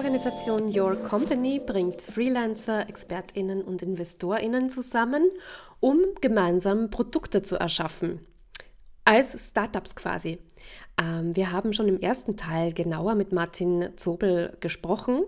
Die 0.00 0.08
Netzwerkorganisation 0.08 0.74
Your 0.74 0.96
Company 1.08 1.60
bringt 1.64 2.00
Freelancer, 2.00 2.88
Expertinnen 2.88 3.60
und 3.60 3.82
Investorinnen 3.82 4.70
zusammen, 4.70 5.30
um 5.78 5.98
gemeinsam 6.22 6.88
Produkte 6.88 7.42
zu 7.42 7.56
erschaffen. 7.56 8.20
Als 9.04 9.48
Startups 9.48 9.94
quasi. 9.94 10.38
Ähm, 10.98 11.36
wir 11.36 11.52
haben 11.52 11.74
schon 11.74 11.86
im 11.86 11.98
ersten 11.98 12.38
Teil 12.38 12.72
genauer 12.72 13.14
mit 13.14 13.32
Martin 13.32 13.90
Zobel 13.96 14.56
gesprochen 14.60 15.24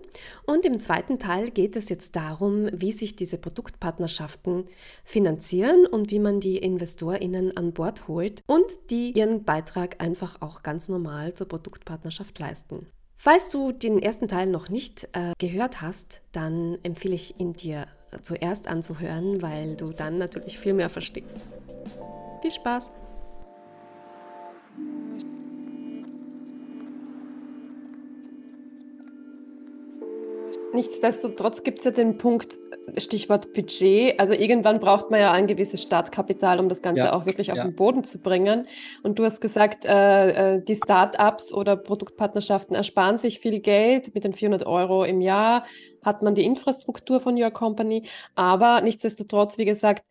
und 0.47 0.65
im 0.65 0.79
zweiten 0.79 1.19
Teil 1.19 1.51
geht 1.51 1.75
es 1.75 1.89
jetzt 1.89 2.15
darum, 2.15 2.67
wie 2.73 2.93
sich 2.93 3.15
diese 3.15 3.37
Produktpartnerschaften 3.37 4.65
finanzieren 5.03 5.85
und 5.85 6.09
wie 6.09 6.19
man 6.19 6.39
die 6.39 6.57
Investorinnen 6.57 7.55
an 7.55 7.73
Bord 7.73 8.07
holt 8.07 8.41
und 8.47 8.65
die 8.89 9.11
ihren 9.11 9.43
Beitrag 9.43 10.01
einfach 10.01 10.41
auch 10.41 10.63
ganz 10.63 10.89
normal 10.89 11.35
zur 11.35 11.47
Produktpartnerschaft 11.47 12.39
leisten. 12.39 12.87
Falls 13.15 13.49
du 13.49 13.71
den 13.71 14.01
ersten 14.01 14.27
Teil 14.27 14.47
noch 14.47 14.69
nicht 14.69 15.07
äh, 15.13 15.33
gehört 15.39 15.81
hast, 15.81 16.21
dann 16.31 16.77
empfehle 16.83 17.15
ich 17.15 17.39
ihn 17.39 17.53
dir 17.53 17.87
zuerst 18.21 18.67
anzuhören, 18.67 19.41
weil 19.41 19.75
du 19.75 19.91
dann 19.91 20.17
natürlich 20.17 20.59
viel 20.59 20.73
mehr 20.73 20.89
verstehst. 20.89 21.39
Viel 22.41 22.51
Spaß! 22.51 22.91
Nichtsdestotrotz 30.73 31.63
gibt 31.63 31.79
es 31.79 31.85
ja 31.85 31.91
den 31.91 32.17
Punkt, 32.17 32.57
Stichwort 32.97 33.53
Budget. 33.53 34.19
Also 34.19 34.33
irgendwann 34.33 34.79
braucht 34.79 35.11
man 35.11 35.19
ja 35.19 35.31
ein 35.31 35.45
gewisses 35.45 35.83
Startkapital, 35.83 36.59
um 36.59 36.67
das 36.67 36.81
Ganze 36.81 37.03
ja, 37.03 37.13
auch 37.13 37.25
wirklich 37.25 37.51
auf 37.51 37.57
ja. 37.57 37.63
den 37.63 37.75
Boden 37.75 38.03
zu 38.03 38.19
bringen. 38.19 38.67
Und 39.03 39.19
du 39.19 39.23
hast 39.25 39.39
gesagt, 39.39 39.85
äh, 39.85 40.55
äh, 40.55 40.63
die 40.63 40.75
Start-ups 40.75 41.53
oder 41.53 41.75
Produktpartnerschaften 41.75 42.75
ersparen 42.75 43.19
sich 43.19 43.39
viel 43.39 43.59
Geld. 43.59 44.15
Mit 44.15 44.23
den 44.23 44.33
400 44.33 44.65
Euro 44.65 45.03
im 45.03 45.21
Jahr 45.21 45.65
hat 46.03 46.23
man 46.23 46.33
die 46.33 46.43
Infrastruktur 46.43 47.19
von 47.19 47.41
Your 47.41 47.51
Company. 47.51 48.07
Aber 48.33 48.81
nichtsdestotrotz, 48.81 49.59
wie 49.59 49.65
gesagt, 49.65 50.03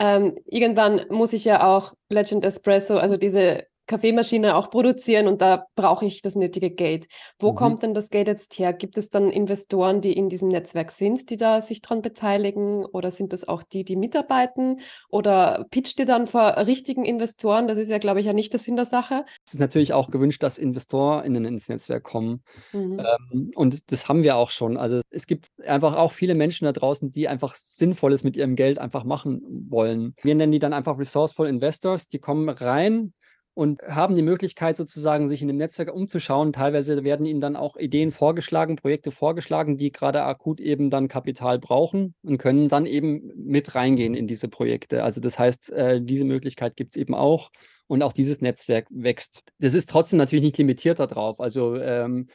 ähm, 0.00 0.36
irgendwann 0.46 1.06
muss 1.10 1.32
ich 1.32 1.44
ja 1.44 1.66
auch 1.66 1.94
Legend 2.08 2.44
Espresso, 2.44 2.98
also 2.98 3.16
diese 3.16 3.67
Kaffeemaschine 3.88 4.54
auch 4.54 4.70
produzieren 4.70 5.26
und 5.26 5.40
da 5.40 5.66
brauche 5.74 6.06
ich 6.06 6.22
das 6.22 6.36
nötige 6.36 6.70
Geld. 6.70 7.08
Wo 7.38 7.50
mhm. 7.50 7.56
kommt 7.56 7.82
denn 7.82 7.94
das 7.94 8.10
Geld 8.10 8.28
jetzt 8.28 8.58
her? 8.58 8.72
Gibt 8.72 8.96
es 8.98 9.10
dann 9.10 9.30
Investoren, 9.30 10.00
die 10.00 10.12
in 10.12 10.28
diesem 10.28 10.48
Netzwerk 10.48 10.92
sind, 10.92 11.30
die 11.30 11.36
da 11.36 11.60
sich 11.60 11.82
dran 11.82 12.02
beteiligen 12.02 12.84
oder 12.84 13.10
sind 13.10 13.32
das 13.32 13.48
auch 13.48 13.62
die, 13.62 13.84
die 13.84 13.96
mitarbeiten 13.96 14.80
oder 15.08 15.66
pitcht 15.70 15.98
ihr 15.98 16.06
dann 16.06 16.26
vor 16.26 16.56
richtigen 16.58 17.04
Investoren? 17.04 17.66
Das 17.66 17.78
ist 17.78 17.88
ja, 17.90 17.98
glaube 17.98 18.20
ich, 18.20 18.26
ja 18.26 18.32
nicht 18.32 18.52
der 18.52 18.60
Sinn 18.60 18.76
der 18.76 18.84
Sache. 18.84 19.24
Es 19.44 19.54
ist 19.54 19.60
natürlich 19.60 19.92
auch 19.92 20.10
gewünscht, 20.10 20.42
dass 20.42 20.58
InvestorInnen 20.58 21.44
ins 21.44 21.68
Netzwerk 21.68 22.04
kommen 22.04 22.42
mhm. 22.72 23.00
ähm, 23.32 23.50
und 23.54 23.90
das 23.90 24.08
haben 24.08 24.22
wir 24.22 24.36
auch 24.36 24.50
schon. 24.50 24.76
Also 24.76 25.00
es 25.10 25.26
gibt 25.26 25.48
einfach 25.66 25.96
auch 25.96 26.12
viele 26.12 26.34
Menschen 26.34 26.66
da 26.66 26.72
draußen, 26.72 27.10
die 27.12 27.26
einfach 27.26 27.54
Sinnvolles 27.54 28.22
mit 28.22 28.36
ihrem 28.36 28.54
Geld 28.54 28.78
einfach 28.78 29.04
machen 29.04 29.42
wollen. 29.70 30.14
Wir 30.22 30.34
nennen 30.34 30.52
die 30.52 30.58
dann 30.58 30.74
einfach 30.74 30.98
Resourceful 30.98 31.48
Investors. 31.48 32.08
Die 32.08 32.18
kommen 32.18 32.48
rein, 32.48 33.14
und 33.58 33.82
haben 33.82 34.14
die 34.14 34.22
Möglichkeit 34.22 34.76
sozusagen, 34.76 35.28
sich 35.28 35.42
in 35.42 35.48
dem 35.48 35.56
Netzwerk 35.56 35.92
umzuschauen. 35.92 36.52
Teilweise 36.52 37.02
werden 37.02 37.26
ihnen 37.26 37.40
dann 37.40 37.56
auch 37.56 37.76
Ideen 37.76 38.12
vorgeschlagen, 38.12 38.76
Projekte 38.76 39.10
vorgeschlagen, 39.10 39.76
die 39.76 39.90
gerade 39.90 40.22
akut 40.22 40.60
eben 40.60 40.90
dann 40.90 41.08
Kapital 41.08 41.58
brauchen 41.58 42.14
und 42.22 42.38
können 42.38 42.68
dann 42.68 42.86
eben 42.86 43.32
mit 43.34 43.74
reingehen 43.74 44.14
in 44.14 44.28
diese 44.28 44.46
Projekte. 44.46 45.02
Also 45.02 45.20
das 45.20 45.40
heißt, 45.40 45.72
äh, 45.72 46.00
diese 46.00 46.24
Möglichkeit 46.24 46.76
gibt 46.76 46.92
es 46.92 46.96
eben 46.96 47.16
auch 47.16 47.50
und 47.88 48.04
auch 48.04 48.12
dieses 48.12 48.40
Netzwerk 48.40 48.86
wächst. 48.90 49.42
Das 49.58 49.74
ist 49.74 49.90
trotzdem 49.90 50.20
natürlich 50.20 50.44
nicht 50.44 50.58
limitiert 50.58 51.00
darauf. 51.00 51.40
Also 51.40 51.74
ähm, 51.78 52.28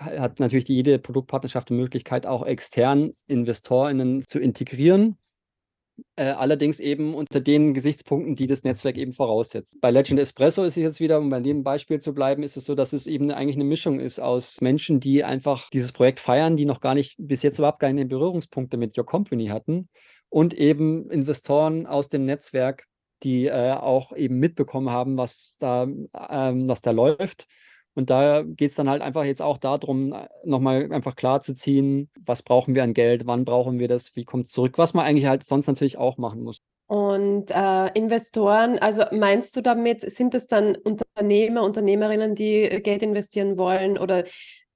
hat 0.00 0.40
natürlich 0.40 0.68
jede 0.68 0.98
Produktpartnerschaft 0.98 1.68
die 1.68 1.74
Möglichkeit, 1.74 2.24
auch 2.24 2.46
extern 2.46 3.12
InvestorInnen 3.26 4.26
zu 4.26 4.38
integrieren 4.38 5.18
äh, 6.16 6.24
allerdings 6.24 6.80
eben 6.80 7.14
unter 7.14 7.40
den 7.40 7.74
Gesichtspunkten, 7.74 8.36
die 8.36 8.46
das 8.46 8.62
Netzwerk 8.62 8.96
eben 8.96 9.12
voraussetzt. 9.12 9.80
Bei 9.80 9.90
Legend 9.90 10.20
Espresso 10.20 10.64
ist 10.64 10.76
es 10.76 10.82
jetzt 10.82 11.00
wieder, 11.00 11.18
um 11.18 11.30
bei 11.30 11.40
dem 11.40 11.62
Beispiel 11.62 12.00
zu 12.00 12.12
bleiben, 12.14 12.42
ist 12.42 12.56
es 12.56 12.64
so, 12.64 12.74
dass 12.74 12.92
es 12.92 13.06
eben 13.06 13.30
eigentlich 13.30 13.56
eine 13.56 13.64
Mischung 13.64 14.00
ist 14.00 14.18
aus 14.20 14.60
Menschen, 14.60 15.00
die 15.00 15.24
einfach 15.24 15.70
dieses 15.70 15.92
Projekt 15.92 16.20
feiern, 16.20 16.56
die 16.56 16.66
noch 16.66 16.80
gar 16.80 16.94
nicht 16.94 17.16
bis 17.18 17.42
jetzt 17.42 17.58
überhaupt 17.58 17.80
keine 17.80 18.06
Berührungspunkte 18.06 18.76
mit 18.76 18.96
Your 18.96 19.06
Company 19.06 19.46
hatten 19.46 19.88
und 20.28 20.54
eben 20.54 21.10
Investoren 21.10 21.86
aus 21.86 22.08
dem 22.08 22.24
Netzwerk, 22.24 22.86
die 23.22 23.46
äh, 23.46 23.72
auch 23.72 24.16
eben 24.16 24.38
mitbekommen 24.38 24.90
haben, 24.90 25.16
was 25.16 25.56
da, 25.58 25.84
ähm, 25.84 26.68
was 26.68 26.82
da 26.82 26.90
läuft 26.90 27.46
und 27.94 28.10
da 28.10 28.42
geht 28.42 28.70
es 28.70 28.76
dann 28.76 28.88
halt 28.88 29.02
einfach 29.02 29.24
jetzt 29.24 29.42
auch 29.42 29.58
darum, 29.58 30.14
nochmal 30.44 30.92
einfach 30.92 31.14
klar 31.14 31.40
zu 31.40 31.54
ziehen, 31.54 32.10
was 32.24 32.42
brauchen 32.42 32.74
wir 32.74 32.82
an 32.82 32.94
Geld, 32.94 33.26
wann 33.26 33.44
brauchen 33.44 33.78
wir 33.78 33.88
das, 33.88 34.16
wie 34.16 34.24
kommt 34.24 34.46
es 34.46 34.52
zurück, 34.52 34.78
was 34.78 34.94
man 34.94 35.04
eigentlich 35.04 35.26
halt 35.26 35.44
sonst 35.44 35.66
natürlich 35.66 35.98
auch 35.98 36.16
machen 36.16 36.42
muss. 36.42 36.62
Und 36.86 37.50
äh, 37.50 37.88
Investoren, 37.94 38.78
also 38.78 39.04
meinst 39.12 39.56
du 39.56 39.60
damit, 39.60 40.00
sind 40.02 40.34
es 40.34 40.46
dann 40.46 40.76
Unternehmer, 40.76 41.62
Unternehmerinnen, 41.62 42.34
die 42.34 42.80
Geld 42.82 43.02
investieren 43.02 43.58
wollen 43.58 43.98
oder 43.98 44.24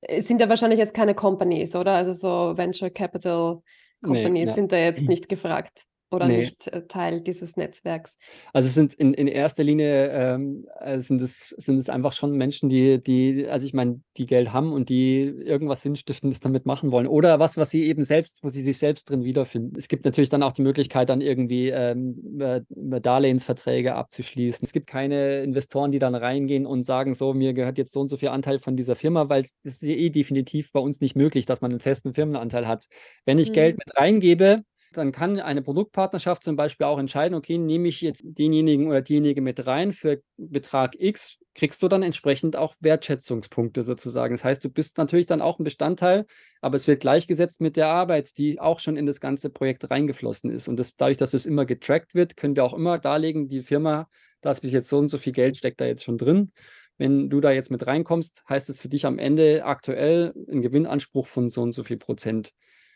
äh, 0.02 0.20
sind 0.20 0.40
da 0.40 0.48
wahrscheinlich 0.48 0.78
jetzt 0.78 0.94
keine 0.94 1.14
Companies, 1.14 1.74
oder? 1.74 1.92
Also 1.92 2.12
so 2.12 2.56
Venture 2.56 2.90
Capital 2.90 3.60
Companies 4.02 4.30
nee, 4.32 4.44
ja. 4.44 4.52
sind 4.52 4.72
da 4.72 4.76
jetzt 4.76 5.02
nicht 5.02 5.28
gefragt 5.28 5.86
oder 6.16 6.26
nee. 6.26 6.38
nicht 6.40 6.66
äh, 6.68 6.86
Teil 6.86 7.20
dieses 7.20 7.56
Netzwerks? 7.56 8.18
Also 8.52 8.66
es 8.66 8.74
sind 8.74 8.94
in, 8.94 9.14
in 9.14 9.28
erster 9.28 9.62
Linie 9.62 10.10
ähm, 10.10 10.66
äh, 10.80 11.00
sind, 11.00 11.20
es, 11.22 11.50
sind 11.50 11.78
es 11.78 11.88
einfach 11.88 12.12
schon 12.12 12.32
Menschen, 12.32 12.68
die, 12.68 13.02
die, 13.02 13.46
also 13.46 13.66
ich 13.66 13.74
meine, 13.74 14.00
die 14.16 14.26
Geld 14.26 14.52
haben 14.52 14.72
und 14.72 14.88
die 14.88 15.22
irgendwas 15.22 15.82
Sinnstiftendes 15.82 16.40
damit 16.40 16.66
machen 16.66 16.90
wollen. 16.90 17.06
Oder 17.06 17.38
was, 17.38 17.56
was 17.56 17.70
sie 17.70 17.84
eben 17.84 18.02
selbst, 18.02 18.42
wo 18.42 18.48
sie 18.48 18.62
sich 18.62 18.78
selbst 18.78 19.08
drin 19.10 19.24
wiederfinden. 19.24 19.76
Es 19.78 19.88
gibt 19.88 20.04
natürlich 20.04 20.30
dann 20.30 20.42
auch 20.42 20.52
die 20.52 20.62
Möglichkeit, 20.62 21.08
dann 21.08 21.20
irgendwie 21.20 21.68
ähm, 21.68 22.40
äh, 22.40 22.62
Darlehensverträge 23.00 23.94
abzuschließen. 23.94 24.64
Es 24.64 24.72
gibt 24.72 24.86
keine 24.86 25.42
Investoren, 25.42 25.92
die 25.92 25.98
dann 25.98 26.14
reingehen 26.14 26.66
und 26.66 26.82
sagen, 26.82 27.14
so, 27.14 27.34
mir 27.34 27.52
gehört 27.52 27.78
jetzt 27.78 27.92
so 27.92 28.00
und 28.00 28.08
so 28.08 28.16
viel 28.16 28.28
Anteil 28.28 28.58
von 28.58 28.76
dieser 28.76 28.96
Firma, 28.96 29.28
weil 29.28 29.42
es 29.42 29.54
ist 29.62 29.82
eh 29.82 30.10
definitiv 30.10 30.72
bei 30.72 30.80
uns 30.80 31.00
nicht 31.00 31.16
möglich, 31.16 31.46
dass 31.46 31.60
man 31.60 31.70
einen 31.70 31.80
festen 31.80 32.14
Firmenanteil 32.14 32.66
hat. 32.66 32.86
Wenn 33.24 33.38
ich 33.38 33.50
mhm. 33.50 33.54
Geld 33.54 33.78
mit 33.78 33.96
reingebe, 33.96 34.62
dann 34.92 35.12
kann 35.12 35.38
eine 35.40 35.62
Produktpartnerschaft 35.62 36.42
zum 36.42 36.56
Beispiel 36.56 36.86
auch 36.86 36.98
entscheiden, 36.98 37.34
okay, 37.34 37.58
nehme 37.58 37.88
ich 37.88 38.00
jetzt 38.00 38.22
denjenigen 38.24 38.88
oder 38.88 39.02
diejenige 39.02 39.40
mit 39.40 39.66
rein 39.66 39.92
für 39.92 40.22
Betrag 40.36 40.94
X, 40.98 41.38
kriegst 41.54 41.82
du 41.82 41.88
dann 41.88 42.02
entsprechend 42.02 42.56
auch 42.56 42.74
Wertschätzungspunkte 42.80 43.82
sozusagen. 43.82 44.34
Das 44.34 44.44
heißt, 44.44 44.64
du 44.64 44.70
bist 44.70 44.98
natürlich 44.98 45.26
dann 45.26 45.40
auch 45.40 45.58
ein 45.58 45.64
Bestandteil, 45.64 46.26
aber 46.60 46.76
es 46.76 46.86
wird 46.86 47.00
gleichgesetzt 47.00 47.60
mit 47.60 47.76
der 47.76 47.88
Arbeit, 47.88 48.36
die 48.38 48.60
auch 48.60 48.78
schon 48.78 48.96
in 48.96 49.06
das 49.06 49.20
ganze 49.20 49.50
Projekt 49.50 49.90
reingeflossen 49.90 50.50
ist. 50.50 50.68
Und 50.68 50.76
das, 50.76 50.96
dadurch, 50.96 51.16
dass 51.16 51.34
es 51.34 51.46
immer 51.46 51.64
getrackt 51.64 52.14
wird, 52.14 52.36
können 52.36 52.56
wir 52.56 52.64
auch 52.64 52.74
immer 52.74 52.98
darlegen, 52.98 53.48
die 53.48 53.62
Firma, 53.62 54.08
da 54.42 54.50
ist 54.50 54.60
bis 54.60 54.72
jetzt 54.72 54.88
so 54.88 54.98
und 54.98 55.08
so 55.08 55.18
viel 55.18 55.32
Geld, 55.32 55.56
steckt 55.56 55.80
da 55.80 55.86
jetzt 55.86 56.04
schon 56.04 56.18
drin. 56.18 56.52
Wenn 56.98 57.28
du 57.28 57.40
da 57.40 57.50
jetzt 57.50 57.70
mit 57.70 57.86
reinkommst, 57.86 58.44
heißt 58.48 58.70
es 58.70 58.78
für 58.78 58.88
dich 58.88 59.04
am 59.04 59.18
Ende 59.18 59.64
aktuell 59.64 60.32
ein 60.50 60.62
Gewinnanspruch 60.62 61.26
von 61.26 61.50
so 61.50 61.62
und 61.62 61.74
so 61.74 61.84
viel 61.84 61.98
Prozent. 61.98 62.52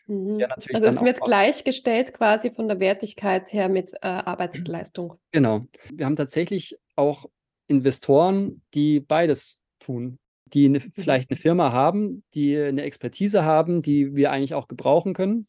Mhm. 0.07 0.39
Ja, 0.39 0.47
also 0.73 0.87
es 0.87 1.03
wird 1.03 1.21
gleichgestellt 1.21 2.13
quasi 2.13 2.51
von 2.51 2.67
der 2.67 2.79
Wertigkeit 2.79 3.51
her 3.51 3.69
mit 3.69 3.93
äh, 3.93 4.07
Arbeitsleistung. 4.07 5.15
Genau. 5.31 5.65
Wir 5.91 6.05
haben 6.05 6.15
tatsächlich 6.15 6.77
auch 6.95 7.25
Investoren, 7.67 8.61
die 8.73 8.99
beides 8.99 9.59
tun, 9.79 10.19
die 10.45 10.65
eine, 10.65 10.79
mhm. 10.79 10.91
vielleicht 10.93 11.29
eine 11.29 11.37
Firma 11.37 11.71
haben, 11.71 12.23
die 12.33 12.57
eine 12.57 12.83
Expertise 12.83 13.43
haben, 13.43 13.81
die 13.81 14.15
wir 14.15 14.31
eigentlich 14.31 14.53
auch 14.53 14.67
gebrauchen 14.67 15.13
können. 15.13 15.47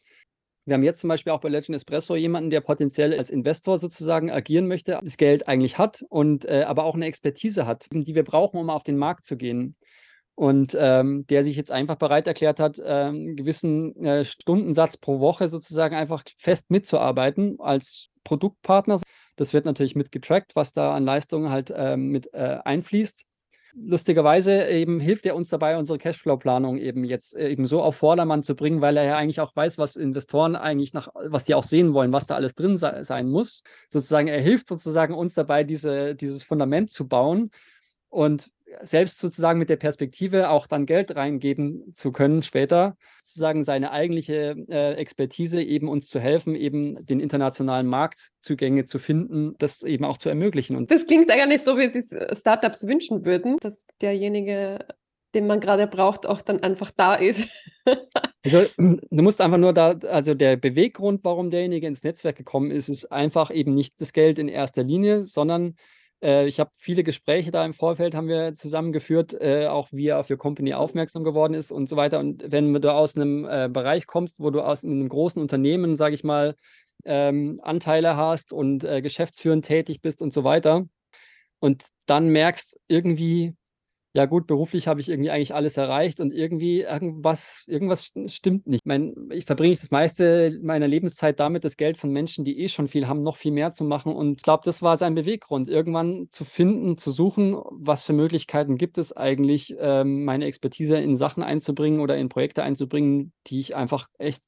Wir 0.65 0.75
haben 0.75 0.85
jetzt 0.85 1.01
zum 1.01 1.09
Beispiel 1.09 1.33
auch 1.33 1.41
bei 1.41 1.49
Legend 1.49 1.75
Espresso 1.75 2.15
jemanden, 2.15 2.51
der 2.51 2.61
potenziell 2.61 3.19
als 3.19 3.31
Investor 3.31 3.81
sozusagen 3.81 4.31
agieren 4.31 4.69
möchte, 4.69 5.01
das 5.03 5.17
Geld 5.17 5.49
eigentlich 5.49 5.77
hat 5.77 6.05
und 6.09 6.45
äh, 6.45 6.63
aber 6.69 6.85
auch 6.85 6.95
eine 6.95 7.07
Expertise 7.07 7.67
hat, 7.67 7.89
die 7.93 8.15
wir 8.15 8.23
brauchen, 8.23 8.59
um 8.59 8.71
auf 8.71 8.85
den 8.85 8.97
Markt 8.97 9.25
zu 9.25 9.37
gehen 9.37 9.75
und 10.35 10.77
ähm, 10.79 11.27
der 11.27 11.45
sich 11.45 11.57
jetzt 11.57 11.71
einfach 11.71 11.97
bereit 11.97 12.27
erklärt 12.27 12.59
hat, 12.59 12.79
ähm, 12.79 13.15
einen 13.15 13.37
gewissen 13.37 13.95
äh, 14.05 14.25
Stundensatz 14.25 14.97
pro 14.97 15.21
Woche 15.21 15.49
sozusagen 15.49 15.95
einfach 15.95 16.23
fest 16.37 16.71
mitzuarbeiten 16.71 17.57
als 17.61 18.09
Produktpartner. 18.25 19.01
Das 19.37 19.53
wird 19.53 19.65
natürlich 19.65 19.97
mitgetrackt, 19.97 20.57
was 20.57 20.73
da 20.73 20.95
an 20.95 21.05
Leistungen 21.05 21.51
halt 21.51 21.73
ähm, 21.75 22.09
mit 22.09 22.33
äh, 22.33 22.59
einfließt. 22.65 23.25
Lustigerweise 23.75 24.69
eben 24.69 25.01
hilft 25.01 25.25
er 25.25 25.35
uns 25.35 25.49
dabei, 25.49 25.79
unsere 25.79 25.99
Cashflow-Planung 25.99 26.77
eben 26.77 27.05
jetzt 27.05 27.35
äh, 27.35 27.49
eben 27.49 27.65
so 27.65 27.83
auf 27.83 27.97
Vordermann 27.97 28.43
zu 28.43 28.55
bringen, 28.55 28.83
weil 28.83 28.99
er 28.99 29.05
ja 29.05 29.17
eigentlich 29.17 29.41
auch 29.41 29.57
weiß, 29.57 29.79
was 29.79 29.97
Investoren 29.97 30.57
eigentlich 30.57 30.93
nach, 30.93 31.09
was 31.15 31.45
die 31.45 31.55
auch 31.55 31.65
sehen 31.65 31.95
wollen, 31.95 32.13
was 32.13 32.27
da 32.27 32.35
alles 32.35 32.55
drin 32.55 32.77
se 32.77 33.05
sein 33.05 33.31
muss. 33.31 33.63
Sozusagen, 33.91 34.29
er 34.29 34.41
hilft 34.41 34.69
sozusagen 34.69 35.15
uns 35.15 35.35
dabei, 35.35 35.65
diese, 35.65 36.15
dieses 36.15 36.43
Fundament 36.43 36.91
zu 36.91 37.09
bauen. 37.09 37.51
Und 38.13 38.51
selbst 38.83 39.19
sozusagen 39.19 39.59
mit 39.59 39.71
der 39.71 39.77
Perspektive 39.77 40.51
auch 40.51 40.67
dann 40.67 40.87
Geld 40.87 41.17
reingeben 41.17 41.93
zu 41.95 42.13
können 42.13 42.43
später, 42.43 42.97
sozusagen 43.25 43.65
seine 43.65 43.91
eigentliche 43.91 44.55
äh, 44.69 44.95
Expertise 44.95 45.63
eben 45.63 45.89
uns 45.89 46.09
zu 46.09 46.21
helfen, 46.21 46.55
eben 46.55 47.05
den 47.07 47.21
internationalen 47.21 47.87
Marktzugänge 47.87 48.85
zu 48.85 48.99
finden, 48.99 49.55
das 49.59 49.83
eben 49.83 50.05
auch 50.05 50.19
zu 50.19 50.29
ermöglichen. 50.29 50.77
Und 50.77 50.91
das 50.91 51.07
klingt 51.07 51.31
eigentlich 51.31 51.63
so, 51.63 51.79
wie 51.79 51.89
sich 51.89 52.05
Startups 52.39 52.87
wünschen 52.87 53.25
würden, 53.25 53.57
dass 53.61 53.85
derjenige 54.01 54.87
den 55.35 55.47
man 55.47 55.61
gerade 55.61 55.87
braucht, 55.87 56.27
auch 56.27 56.43
dann 56.43 56.63
einfach 56.63 56.91
da 56.91 57.15
ist. 57.15 57.49
also 58.45 58.65
du 58.77 59.23
musst 59.23 59.41
einfach 59.41 59.57
nur 59.57 59.73
da, 59.73 59.93
also 59.93 60.35
der 60.35 60.57
Beweggrund, 60.57 61.25
warum 61.25 61.51
derjenige 61.51 61.87
ins 61.87 62.05
Netzwerk 62.05 62.37
gekommen 62.37 62.71
ist, 62.71 62.91
ist 62.91 63.07
einfach 63.07 63.51
eben 63.51 63.75
nicht 63.75 63.99
das 63.99 64.13
Geld 64.13 64.39
in 64.39 64.49
erster 64.49 64.83
Linie, 64.83 65.25
sondern 65.25 65.77
äh, 66.23 66.47
ich 66.47 66.61
habe 66.61 66.71
viele 66.77 67.03
Gespräche 67.03 67.51
da 67.51 67.65
im 67.65 67.75
Vorfeld 67.75 68.15
haben 68.15 68.29
wir 68.29 68.55
zusammengeführt, 68.55 69.35
äh, 69.41 69.67
auch 69.67 69.89
wie 69.93 70.09
er 70.09 70.19
auf 70.19 70.31
Your 70.31 70.39
Company 70.39 70.75
aufmerksam 70.75 71.25
geworden 71.25 71.55
ist 71.55 71.73
und 71.73 71.89
so 71.89 71.97
weiter. 71.97 72.21
Und 72.21 72.45
wenn 72.51 72.73
du 72.73 72.93
aus 72.93 73.17
einem 73.17 73.45
äh, 73.45 73.69
Bereich 73.71 74.07
kommst, 74.07 74.41
wo 74.41 74.51
du 74.51 74.61
aus 74.61 74.85
einem 74.85 75.09
großen 75.09 75.41
Unternehmen, 75.43 75.97
sage 75.97 76.15
ich 76.15 76.25
mal, 76.25 76.55
ähm, 77.05 77.59
Anteile 77.63 78.17
hast 78.17 78.53
und 78.53 78.85
äh, 78.85 79.03
geschäftsführend 79.03 79.65
tätig 79.65 80.01
bist 80.01 80.23
und 80.23 80.33
so 80.33 80.45
weiter, 80.45 80.87
und 81.59 81.85
dann 82.07 82.29
merkst 82.29 82.81
irgendwie, 82.89 83.55
ja 84.15 84.27
gut, 84.27 84.47
beruflich 84.47 84.89
habe 84.89 85.01
ich 85.01 85.09
irgendwie 85.09 85.31
eigentlich 85.31 85.55
alles 85.55 85.79
erreicht 85.79 86.21
und 86.21 86.35
irgendwie 86.35 86.83
irgendwas, 86.83 87.65
irgendwas 87.67 88.13
stimmt 88.27 88.67
nicht. 88.67 88.83
Ich, 88.83 88.87
mein, 88.87 89.15
ich 89.31 89.47
verbringe 89.47 89.75
das 89.75 89.91
meiste 89.91 90.61
meiner 90.63 90.87
Lebenszeit 90.87 91.41
damit, 91.41 91.65
das 91.65 91.79
Geld 91.79 91.97
von 91.97 92.11
Menschen, 92.11 92.45
die 92.45 92.61
eh 92.61 92.69
schon 92.69 92.89
viel 92.89 93.09
haben, 93.09 93.23
noch 93.23 93.37
viel 93.37 93.53
mehr 93.53 93.71
zu 93.71 93.85
machen. 93.85 94.15
Und 94.15 94.41
ich 94.41 94.43
glaube, 94.43 94.65
das 94.67 94.83
war 94.83 94.99
sein 94.99 95.15
Beweggrund, 95.15 95.71
irgendwann 95.71 96.27
zu 96.31 96.45
finden, 96.45 96.99
zu 96.99 97.11
suchen, 97.11 97.57
was 97.71 98.05
für 98.05 98.13
Möglichkeiten 98.13 98.77
gibt 98.77 98.99
es 98.99 99.17
eigentlich, 99.17 99.75
ähm, 99.79 100.25
meine 100.25 100.45
Expertise 100.45 100.99
in 100.99 101.17
Sachen 101.17 101.43
einzubringen 101.43 102.01
oder 102.01 102.19
in 102.19 102.29
Projekte 102.29 102.63
einzubringen, 102.63 103.33
die 103.47 103.61
ich 103.61 103.75
einfach 103.75 104.09
echt 104.19 104.43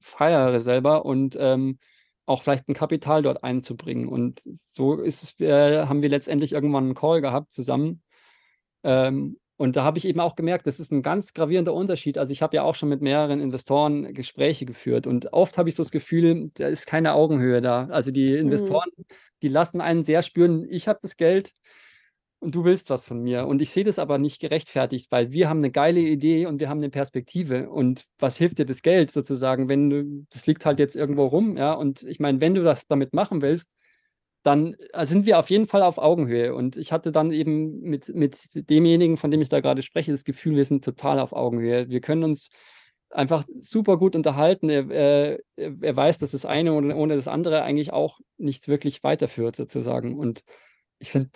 feiere 0.00 0.62
selber 0.62 1.04
und 1.04 1.36
ähm, 1.38 1.78
auch 2.24 2.40
vielleicht 2.42 2.68
ein 2.68 2.74
Kapital 2.74 3.22
dort 3.22 3.44
einzubringen. 3.44 4.08
Und 4.08 4.40
so 4.72 4.94
ist, 4.94 5.38
äh, 5.42 5.84
haben 5.84 6.00
wir 6.00 6.08
letztendlich 6.08 6.52
irgendwann 6.52 6.84
einen 6.84 6.94
Call 6.94 7.20
gehabt 7.20 7.52
zusammen 7.52 8.00
ähm, 8.84 9.38
und 9.56 9.76
da 9.76 9.84
habe 9.84 9.98
ich 9.98 10.06
eben 10.06 10.20
auch 10.20 10.36
gemerkt, 10.36 10.66
das 10.66 10.80
ist 10.80 10.90
ein 10.90 11.02
ganz 11.02 11.34
gravierender 11.34 11.74
Unterschied. 11.74 12.16
Also 12.16 12.32
ich 12.32 12.40
habe 12.40 12.56
ja 12.56 12.62
auch 12.62 12.74
schon 12.74 12.88
mit 12.88 13.02
mehreren 13.02 13.40
Investoren 13.40 14.14
Gespräche 14.14 14.64
geführt 14.64 15.06
und 15.06 15.34
oft 15.34 15.58
habe 15.58 15.68
ich 15.68 15.74
so 15.74 15.82
das 15.82 15.92
Gefühl, 15.92 16.50
da 16.54 16.66
ist 16.66 16.86
keine 16.86 17.12
Augenhöhe 17.12 17.60
da. 17.60 17.84
Also 17.90 18.10
die 18.10 18.30
mhm. 18.30 18.38
Investoren, 18.38 18.88
mhm. 18.96 19.04
die 19.42 19.48
lassen 19.48 19.82
einen 19.82 20.02
sehr 20.02 20.22
spüren, 20.22 20.66
ich 20.70 20.88
habe 20.88 20.98
das 21.02 21.18
Geld 21.18 21.52
und 22.38 22.54
du 22.54 22.64
willst 22.64 22.88
was 22.88 23.06
von 23.06 23.22
mir. 23.22 23.46
Und 23.46 23.60
ich 23.60 23.70
sehe 23.70 23.84
das 23.84 23.98
aber 23.98 24.16
nicht 24.16 24.40
gerechtfertigt, 24.40 25.12
weil 25.12 25.30
wir 25.30 25.50
haben 25.50 25.58
eine 25.58 25.70
geile 25.70 26.00
Idee 26.00 26.46
und 26.46 26.58
wir 26.58 26.70
haben 26.70 26.78
eine 26.78 26.88
Perspektive. 26.88 27.68
Und 27.68 28.04
was 28.18 28.38
hilft 28.38 28.58
dir 28.58 28.64
das 28.66 28.80
Geld 28.80 29.10
sozusagen, 29.10 29.68
wenn 29.68 29.90
du, 29.90 30.26
das 30.32 30.46
liegt 30.46 30.64
halt 30.64 30.78
jetzt 30.78 30.96
irgendwo 30.96 31.26
rum, 31.26 31.58
ja. 31.58 31.74
Und 31.74 32.02
ich 32.04 32.18
meine, 32.18 32.40
wenn 32.40 32.54
du 32.54 32.62
das 32.62 32.86
damit 32.86 33.12
machen 33.12 33.42
willst, 33.42 33.68
dann 34.42 34.74
äh, 34.92 35.04
sind 35.04 35.26
wir 35.26 35.38
auf 35.38 35.50
jeden 35.50 35.66
Fall 35.66 35.82
auf 35.82 35.98
Augenhöhe. 35.98 36.54
Und 36.54 36.76
ich 36.76 36.92
hatte 36.92 37.12
dann 37.12 37.30
eben 37.32 37.80
mit, 37.80 38.14
mit 38.14 38.38
demjenigen, 38.54 39.16
von 39.16 39.30
dem 39.30 39.42
ich 39.42 39.48
da 39.48 39.60
gerade 39.60 39.82
spreche, 39.82 40.12
das 40.12 40.24
Gefühl, 40.24 40.56
wir 40.56 40.64
sind 40.64 40.84
total 40.84 41.18
auf 41.18 41.32
Augenhöhe. 41.32 41.88
Wir 41.88 42.00
können 42.00 42.24
uns 42.24 42.50
einfach 43.10 43.44
super 43.60 43.98
gut 43.98 44.16
unterhalten. 44.16 44.70
Er, 44.70 44.90
äh, 44.90 45.38
er 45.56 45.96
weiß, 45.96 46.18
dass 46.18 46.30
das 46.30 46.46
eine 46.46 46.72
ohne, 46.72 46.96
ohne 46.96 47.16
das 47.16 47.28
andere 47.28 47.62
eigentlich 47.62 47.92
auch 47.92 48.20
nicht 48.38 48.68
wirklich 48.68 49.02
weiterführt, 49.02 49.56
sozusagen. 49.56 50.18
Und 50.18 50.44
ich 50.98 51.10
finde, 51.10 51.30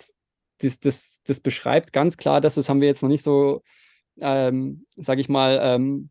das, 0.59 0.79
das, 0.79 1.19
das 1.25 1.39
beschreibt 1.39 1.93
ganz 1.93 2.17
klar, 2.17 2.41
dass 2.41 2.55
das 2.55 2.69
haben 2.69 2.81
wir 2.81 2.87
jetzt 2.87 3.03
noch 3.03 3.09
nicht 3.09 3.23
so, 3.23 3.61
ähm, 4.19 4.85
sage 4.95 5.21
ich 5.21 5.29
mal, 5.29 5.59
ähm, 5.61 6.09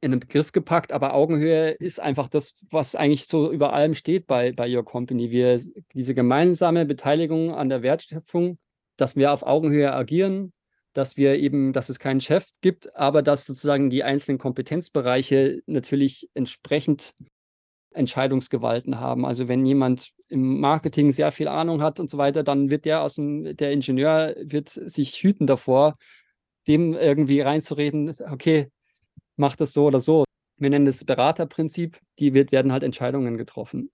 in 0.00 0.12
einen 0.12 0.20
Begriff 0.20 0.52
gepackt, 0.52 0.92
aber 0.92 1.14
Augenhöhe 1.14 1.70
ist 1.70 2.00
einfach 2.00 2.28
das, 2.28 2.54
was 2.70 2.94
eigentlich 2.94 3.26
so 3.26 3.52
über 3.52 3.72
allem 3.72 3.94
steht 3.94 4.26
bei, 4.26 4.52
bei 4.52 4.74
Your 4.74 4.84
Company. 4.84 5.30
Wir, 5.30 5.60
diese 5.94 6.14
gemeinsame 6.14 6.86
Beteiligung 6.86 7.54
an 7.54 7.68
der 7.68 7.82
Wertschöpfung, 7.82 8.58
dass 8.96 9.16
wir 9.16 9.32
auf 9.32 9.42
Augenhöhe 9.42 9.92
agieren, 9.92 10.52
dass 10.92 11.16
wir 11.16 11.38
eben, 11.38 11.72
dass 11.72 11.88
es 11.88 11.98
keinen 11.98 12.20
Chef 12.20 12.46
gibt, 12.60 12.94
aber 12.96 13.22
dass 13.22 13.44
sozusagen 13.44 13.90
die 13.90 14.04
einzelnen 14.04 14.38
Kompetenzbereiche 14.38 15.62
natürlich 15.66 16.28
entsprechend 16.34 17.14
Entscheidungsgewalten 17.94 19.00
haben. 19.00 19.24
Also 19.24 19.48
wenn 19.48 19.66
jemand 19.66 20.12
im 20.28 20.60
Marketing 20.60 21.12
sehr 21.12 21.32
viel 21.32 21.48
Ahnung 21.48 21.82
hat 21.82 22.00
und 22.00 22.10
so 22.10 22.18
weiter, 22.18 22.42
dann 22.42 22.70
wird 22.70 22.84
der 22.84 23.02
aus 23.02 23.16
dem, 23.16 23.56
der 23.56 23.72
Ingenieur 23.72 24.34
wird 24.40 24.68
sich 24.68 25.22
hüten 25.22 25.46
davor, 25.46 25.96
dem 26.68 26.94
irgendwie 26.94 27.40
reinzureden, 27.40 28.14
okay, 28.30 28.68
macht 29.42 29.60
es 29.60 29.74
so 29.74 29.84
oder 29.84 30.00
so. 30.00 30.24
Wir 30.56 30.70
nennen 30.70 30.86
das 30.86 31.04
Beraterprinzip, 31.04 31.98
die 32.18 32.32
wird, 32.32 32.52
werden 32.52 32.72
halt 32.72 32.84
Entscheidungen 32.84 33.36
getroffen. 33.36 33.90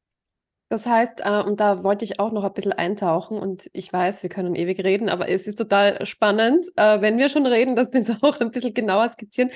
Das 0.69 0.85
heißt, 0.87 1.23
äh, 1.25 1.41
und 1.41 1.61
da 1.61 1.83
wollte 1.83 2.05
ich 2.05 2.21
auch 2.21 2.31
noch 2.31 2.45
ein 2.45 2.53
bisschen 2.53 2.75
eintauchen 2.75 3.39
und 3.39 3.71
ich 3.73 3.91
weiß, 3.91 4.23
wir 4.23 4.29
können 4.29 4.55
ewig 4.55 4.85
reden, 4.85 5.09
aber 5.09 5.31
es 5.31 5.47
ist 5.47 5.57
total 5.57 6.05
spannend, 6.05 6.67
äh, 6.77 7.01
wenn 7.01 7.17
wir 7.17 7.31
schon 7.31 7.47
reden, 7.47 7.75
dass 7.75 7.95
wir 7.95 8.01
es 8.01 8.11
auch 8.23 8.39
ein 8.41 8.51
bisschen 8.51 8.75
genauer 8.75 9.09
skizzieren. 9.09 9.51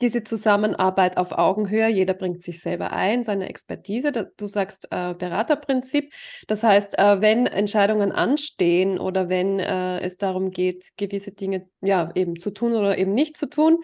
Diese 0.00 0.22
Zusammenarbeit 0.24 1.18
auf 1.18 1.32
Augenhöhe, 1.32 1.88
jeder 1.88 2.14
bringt 2.14 2.42
sich 2.42 2.62
selber 2.62 2.92
ein, 2.92 3.24
seine 3.24 3.48
Expertise. 3.48 4.12
Du 4.12 4.46
sagst 4.46 4.86
äh, 4.92 5.12
Beraterprinzip. 5.12 6.14
Das 6.46 6.62
heißt, 6.62 6.96
äh, 6.98 7.20
wenn 7.20 7.46
Entscheidungen 7.46 8.12
anstehen 8.12 9.00
oder 9.00 9.28
wenn 9.28 9.58
äh, 9.58 10.00
es 10.00 10.16
darum 10.16 10.50
geht, 10.52 10.96
gewisse 10.96 11.32
Dinge 11.32 11.68
ja 11.82 12.10
eben 12.14 12.38
zu 12.38 12.52
tun 12.52 12.74
oder 12.74 12.96
eben 12.96 13.12
nicht 13.12 13.36
zu 13.36 13.50
tun, 13.50 13.80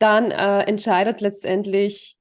dann 0.00 0.30
äh, 0.30 0.62
entscheidet 0.62 1.20
letztendlich 1.20 2.16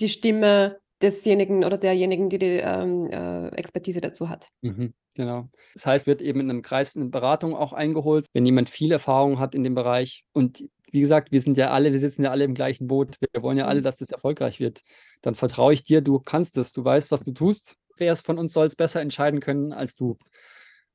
die 0.00 0.08
Stimme 0.08 0.78
desjenigen 1.02 1.64
oder 1.64 1.78
derjenigen, 1.78 2.28
die 2.28 2.38
die 2.38 2.56
ähm, 2.56 3.04
äh, 3.10 3.48
Expertise 3.50 4.00
dazu 4.00 4.28
hat. 4.28 4.48
Mhm, 4.62 4.94
genau. 5.14 5.48
Das 5.74 5.86
heißt, 5.86 6.06
wird 6.06 6.22
eben 6.22 6.40
in 6.40 6.50
einem 6.50 6.62
Kreis 6.62 6.96
eine 6.96 7.06
Beratung 7.06 7.54
auch 7.54 7.72
eingeholt, 7.72 8.26
wenn 8.32 8.46
jemand 8.46 8.68
viel 8.68 8.90
Erfahrung 8.90 9.38
hat 9.38 9.54
in 9.54 9.62
dem 9.62 9.74
Bereich. 9.74 10.24
Und 10.32 10.64
wie 10.90 11.00
gesagt, 11.00 11.30
wir 11.30 11.40
sind 11.40 11.56
ja 11.56 11.70
alle, 11.70 11.92
wir 11.92 11.98
sitzen 11.98 12.24
ja 12.24 12.30
alle 12.30 12.44
im 12.44 12.54
gleichen 12.54 12.88
Boot. 12.88 13.16
Wir 13.32 13.42
wollen 13.42 13.58
ja 13.58 13.66
alle, 13.66 13.80
mhm. 13.80 13.84
dass 13.84 13.98
das 13.98 14.10
erfolgreich 14.10 14.58
wird. 14.58 14.80
Dann 15.22 15.34
vertraue 15.34 15.72
ich 15.72 15.84
dir, 15.84 16.00
du 16.00 16.18
kannst 16.18 16.56
es, 16.56 16.72
du 16.72 16.84
weißt, 16.84 17.10
was 17.10 17.22
du 17.22 17.32
tust. 17.32 17.76
Wer 17.96 18.12
es 18.12 18.20
von 18.20 18.38
uns 18.38 18.52
soll 18.52 18.66
es 18.66 18.76
besser 18.76 19.00
entscheiden 19.00 19.40
können 19.40 19.72
als 19.72 19.94
du. 19.94 20.16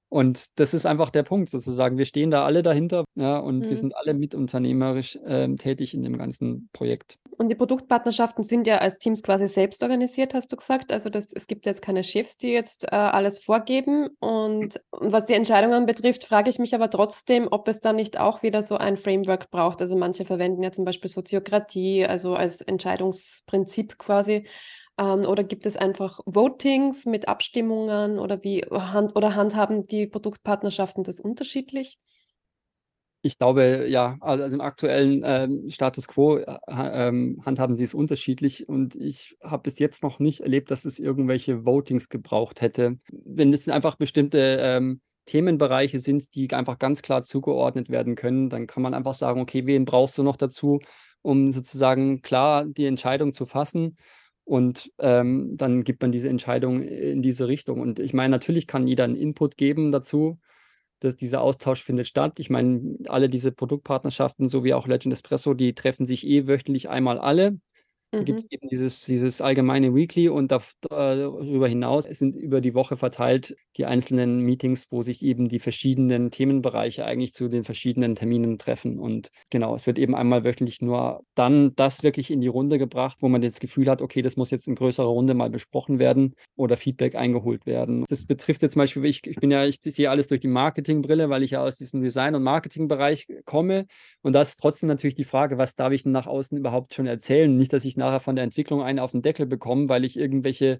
Und 0.10 0.46
das 0.60 0.74
ist 0.74 0.86
einfach 0.86 1.10
der 1.10 1.24
Punkt 1.24 1.50
sozusagen. 1.50 1.98
Wir 1.98 2.06
stehen 2.06 2.30
da 2.30 2.46
alle 2.46 2.62
dahinter 2.62 3.04
ja, 3.16 3.40
und 3.40 3.60
mhm. 3.60 3.70
wir 3.70 3.78
sind 3.78 3.96
alle 3.98 4.14
mitunternehmerisch 4.14 5.18
ähm, 5.26 5.58
tätig 5.58 5.94
in 5.94 6.04
dem 6.04 6.18
ganzen 6.18 6.70
Projekt. 6.72 7.18
Und 7.38 7.50
die 7.50 7.56
Produktpartnerschaften 7.56 8.44
sind 8.44 8.68
ja 8.68 8.78
als 8.78 9.00
Teams 9.00 9.24
quasi 9.24 9.48
selbst 9.48 9.82
organisiert, 9.82 10.34
hast 10.34 10.52
du 10.52 10.56
gesagt. 10.56 10.92
Also 10.92 11.10
das, 11.10 11.34
es 11.34 11.48
gibt 11.48 11.66
jetzt 11.66 11.82
keine 11.82 12.04
Chefs, 12.04 12.38
die 12.38 12.50
jetzt 12.50 12.86
äh, 12.86 12.96
alles 12.96 13.40
vorgeben. 13.40 14.10
Und, 14.20 14.80
und, 14.92 15.12
was 15.12 15.26
die 15.26 15.34
Entscheidungen 15.34 15.86
betrifft, 15.86 16.26
frage 16.26 16.50
ich 16.50 16.60
mich 16.60 16.76
aber 16.76 16.90
trotzdem, 16.90 17.48
ob 17.50 17.68
es 17.68 17.80
da 17.80 17.92
nicht 17.92 18.20
auch 18.20 18.44
wieder 18.44 18.62
so 18.62 18.78
ein 18.78 18.98
Framework 18.98 19.50
braucht. 19.50 19.82
Also 19.82 19.98
manche 19.98 20.26
verwenden 20.26 20.64
ja 20.64 20.72
zum 20.72 20.86
Beispiel 20.86 21.10
Soziokratie, 21.10 22.06
also 22.06 22.36
als 22.36 22.62
Entscheidungsprinzip 22.62 23.98
quasi. 23.98 24.48
Ähm, 24.98 25.26
oder 25.26 25.44
gibt 25.44 25.66
es 25.66 25.76
einfach 25.76 26.20
Votings 26.26 27.06
mit 27.06 27.28
Abstimmungen 27.28 28.20
oder 28.20 28.44
wie 28.44 28.62
hand, 28.62 29.16
oder 29.16 29.36
handhaben 29.36 29.88
die 29.88 30.08
Produktpartnerschaften 30.08 31.04
das 31.04 31.20
unterschiedlich? 31.20 32.00
Ich 33.26 33.38
glaube, 33.38 33.88
ja, 33.88 34.18
also 34.20 34.54
im 34.54 34.60
aktuellen 34.60 35.22
ähm, 35.24 35.70
Status 35.70 36.10
quo 36.10 36.40
äh, 36.40 36.58
ähm, 36.68 37.42
handhaben 37.46 37.78
sie 37.78 37.86
es 37.86 37.94
unterschiedlich 37.94 38.68
und 38.68 38.98
ich 38.98 39.38
habe 39.42 39.64
bis 39.64 39.80
jetzt 39.80 40.04
noch 40.04 40.20
nicht 40.20 40.42
erlebt, 40.42 40.70
dass 40.72 40.84
es 40.84 41.00
irgendwelche 41.00 41.66
Votings 41.66 42.10
gebraucht 42.10 42.60
hätte. 42.60 43.00
Wenn 43.12 43.54
es 43.54 43.70
einfach 43.70 43.96
bestimmte 43.96 44.58
ähm, 44.60 45.00
Themenbereiche 45.26 46.00
sind, 46.00 46.36
die 46.36 46.52
einfach 46.52 46.80
ganz 46.80 47.02
klar 47.02 47.24
zugeordnet 47.24 47.90
werden 47.90 48.16
können, 48.16 48.50
dann 48.50 48.68
kann 48.68 48.84
man 48.84 48.94
einfach 48.94 49.14
sagen, 49.14 49.40
okay, 49.40 49.66
wen 49.66 49.86
brauchst 49.86 50.18
du 50.18 50.24
noch 50.24 50.36
dazu, 50.36 50.82
um 51.22 51.54
sozusagen 51.54 52.22
klar 52.22 52.66
die 52.66 52.86
Entscheidung 52.86 53.32
zu 53.34 53.46
fassen. 53.46 53.96
Und 54.46 54.92
ähm, 55.00 55.56
dann 55.56 55.84
gibt 55.84 56.02
man 56.02 56.12
diese 56.12 56.30
Entscheidung 56.30 56.82
in 56.82 57.22
diese 57.22 57.48
Richtung. 57.48 57.80
Und 57.80 58.00
ich 58.00 58.14
meine, 58.14 58.32
natürlich 58.32 58.68
kann 58.68 58.88
jeder 58.88 59.06
einen 59.06 59.16
Input 59.16 59.58
geben 59.58 59.92
dazu, 59.92 60.40
dass 61.00 61.16
dieser 61.16 61.42
Austausch 61.42 61.84
findet 61.84 62.08
statt. 62.08 62.40
Ich 62.40 62.50
meine, 62.50 62.98
alle 63.08 63.30
diese 63.30 63.52
Produktpartnerschaften, 63.52 64.50
so 64.50 64.64
wie 64.64 64.74
auch 64.74 64.88
Legend 64.88 65.14
Espresso, 65.14 65.54
die 65.54 65.74
treffen 65.74 66.06
sich 66.06 66.28
eh 66.28 66.48
wöchentlich 66.48 66.90
einmal 66.90 67.20
alle 67.20 67.58
da 68.14 68.22
gibt 68.22 68.40
es 68.40 68.44
mhm. 68.46 68.50
eben 68.52 68.70
dieses, 68.70 69.06
dieses 69.06 69.42
allgemeine 69.42 69.96
Weekly 69.96 70.30
und 70.30 70.52
darüber 70.52 71.68
hinaus 71.68 72.04
sind 72.04 72.36
über 72.36 72.62
die 72.62 72.76
Woche 72.76 72.96
verteilt 72.96 73.56
die 73.77 73.86
einzelnen 73.86 74.39
Meetings, 74.39 74.92
wo 74.92 75.03
sich 75.03 75.24
eben 75.24 75.50
die 75.50 75.60
verschiedenen 75.60 76.32
Themenbereiche 76.32 77.06
eigentlich 77.06 77.34
zu 77.34 77.48
den 77.48 77.63
verschiedenen 77.63 78.15
Terminen 78.15 78.60
treffen. 78.60 79.00
Und 79.00 79.32
genau, 79.50 79.75
es 79.75 79.88
wird 79.88 79.98
eben 79.98 80.15
einmal 80.15 80.44
wöchentlich 80.44 80.82
nur 80.82 81.24
dann 81.36 81.75
das 81.75 82.03
wirklich 82.03 82.30
in 82.30 82.42
die 82.42 82.48
Runde 82.48 82.77
gebracht, 82.77 83.18
wo 83.22 83.30
man 83.30 83.42
das 83.42 83.60
Gefühl 83.60 83.89
hat, 83.89 84.01
okay, 84.01 84.22
das 84.22 84.38
muss 84.38 84.51
jetzt 84.51 84.68
in 84.68 84.75
größerer 84.75 85.08
Runde 85.08 85.34
mal 85.34 85.50
besprochen 85.50 86.00
werden 86.00 86.36
oder 86.56 86.77
Feedback 86.77 87.15
eingeholt 87.15 87.65
werden. 87.65 88.06
Das 88.08 88.25
betrifft 88.25 88.62
jetzt 88.62 88.74
zum 88.74 88.82
Beispiel, 88.82 89.06
ich, 89.06 89.25
ich 89.25 89.38
bin 89.38 89.51
ja, 89.51 89.65
ich 89.65 89.80
sehe 89.82 90.10
alles 90.10 90.27
durch 90.27 90.42
die 90.42 90.48
Marketingbrille, 90.48 91.30
weil 91.30 91.44
ich 91.44 91.51
ja 91.51 91.63
aus 91.63 91.77
diesem 91.77 92.01
Design- 92.01 92.36
und 92.36 92.44
Marketingbereich 92.44 93.27
komme. 93.46 93.88
Und 94.22 94.34
da 94.34 94.42
ist 94.42 94.60
trotzdem 94.60 94.89
natürlich 94.89 95.15
die 95.15 95.24
Frage, 95.24 95.58
was 95.58 95.75
darf 95.75 95.92
ich 95.94 96.06
nach 96.06 96.27
außen 96.27 96.58
überhaupt 96.58 96.94
schon 96.94 97.08
erzählen? 97.08 97.56
Nicht, 97.56 97.74
dass 97.74 97.86
ich 97.86 97.98
nachher 97.98 98.20
von 98.20 98.36
der 98.36 98.44
Entwicklung 98.44 98.82
einen 98.82 99.00
auf 99.00 99.12
den 99.12 99.22
Deckel 99.22 99.46
bekommen, 99.46 99.89
weil 99.89 100.06
ich 100.06 100.18
irgendwelche 100.18 100.80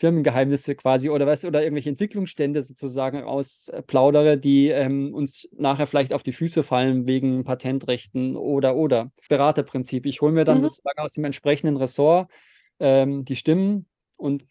Firmengeheimnisse 0.00 0.76
quasi 0.76 1.10
oder 1.10 1.26
was 1.26 1.44
oder 1.44 1.62
irgendwelche 1.62 1.90
Entwicklungsstände 1.90 2.62
sozusagen 2.62 3.22
ausplaudere, 3.22 4.38
die 4.38 4.68
ähm, 4.68 5.12
uns 5.12 5.46
nachher 5.52 5.86
vielleicht 5.86 6.14
auf 6.14 6.22
die 6.22 6.32
Füße 6.32 6.62
fallen 6.62 7.06
wegen 7.06 7.44
Patentrechten 7.44 8.34
oder 8.34 8.76
oder. 8.76 9.12
Beraterprinzip. 9.28 10.06
Ich 10.06 10.22
hole 10.22 10.32
mir 10.32 10.44
dann 10.44 10.56
mhm. 10.56 10.62
sozusagen 10.62 10.98
aus 11.00 11.12
dem 11.12 11.26
entsprechenden 11.26 11.76
Ressort 11.76 12.30
ähm, 12.78 13.26
die 13.26 13.36
Stimmen 13.36 13.84
und 14.16 14.46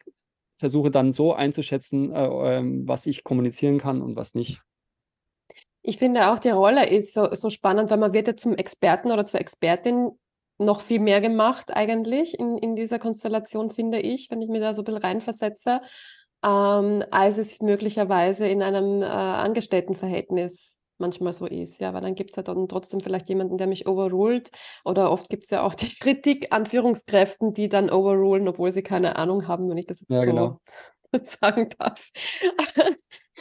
versuche 0.57 0.91
dann 0.91 1.11
so 1.11 1.33
einzuschätzen, 1.33 2.13
äh, 2.13 2.25
äh, 2.25 2.63
was 2.85 3.07
ich 3.07 3.23
kommunizieren 3.23 3.79
kann 3.79 4.03
und 4.03 4.15
was 4.15 4.35
nicht. 4.35 4.61
Ich 5.81 5.97
finde 5.97 6.29
auch, 6.29 6.37
die 6.37 6.49
Rolle 6.49 6.87
ist 6.87 7.15
so, 7.15 7.33
so 7.33 7.49
spannend, 7.49 7.89
weil 7.89 7.97
man 7.97 8.13
wird 8.13 8.27
ja 8.27 8.35
zum 8.35 8.53
Experten 8.53 9.09
oder 9.09 9.25
zur 9.25 9.39
Expertin 9.39 10.11
noch 10.59 10.81
viel 10.81 10.99
mehr 10.99 11.21
gemacht 11.21 11.75
eigentlich 11.75 12.37
in, 12.39 12.57
in 12.57 12.75
dieser 12.75 12.99
Konstellation, 12.99 13.71
finde 13.71 13.99
ich, 13.99 14.29
wenn 14.29 14.41
ich 14.41 14.49
mir 14.49 14.59
da 14.59 14.73
so 14.73 14.81
ein 14.81 14.85
bisschen 14.85 15.01
reinversetze, 15.01 15.81
ähm, 16.43 17.03
als 17.11 17.37
es 17.37 17.61
möglicherweise 17.61 18.47
in 18.47 18.61
einem 18.61 19.01
äh, 19.01 19.05
Angestelltenverhältnis 19.05 20.78
manchmal 20.99 21.33
so 21.33 21.45
ist. 21.45 21.81
Ja, 21.81 21.93
weil 21.93 22.01
dann 22.01 22.15
gibt 22.15 22.31
es 22.31 22.35
ja 22.35 22.43
dann 22.43 22.67
trotzdem 22.67 22.99
vielleicht 22.99 23.29
jemanden, 23.29 23.57
der 23.57 23.67
mich 23.67 23.87
overruled. 23.87 24.51
Oder 24.85 25.11
oft 25.11 25.29
gibt 25.29 25.45
es 25.45 25.49
ja 25.49 25.63
auch 25.63 25.75
die 25.75 25.95
Kritik 25.99 26.47
an 26.51 26.65
Führungskräften, 26.65 27.53
die 27.53 27.69
dann 27.69 27.89
overrulen, 27.89 28.47
obwohl 28.47 28.71
sie 28.71 28.83
keine 28.83 29.15
Ahnung 29.15 29.47
haben, 29.47 29.69
wenn 29.69 29.77
ich 29.77 29.87
das 29.87 30.01
jetzt 30.01 30.11
ja, 30.11 30.19
so 30.21 30.25
genau. 30.25 30.59
sagen 31.23 31.69
darf. 31.77 32.09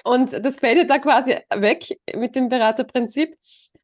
Und 0.04 0.44
das 0.44 0.58
fällt 0.58 0.78
ja 0.78 0.84
da 0.84 0.98
quasi 0.98 1.36
weg 1.54 1.98
mit 2.14 2.36
dem 2.36 2.48
Beraterprinzip. 2.48 3.36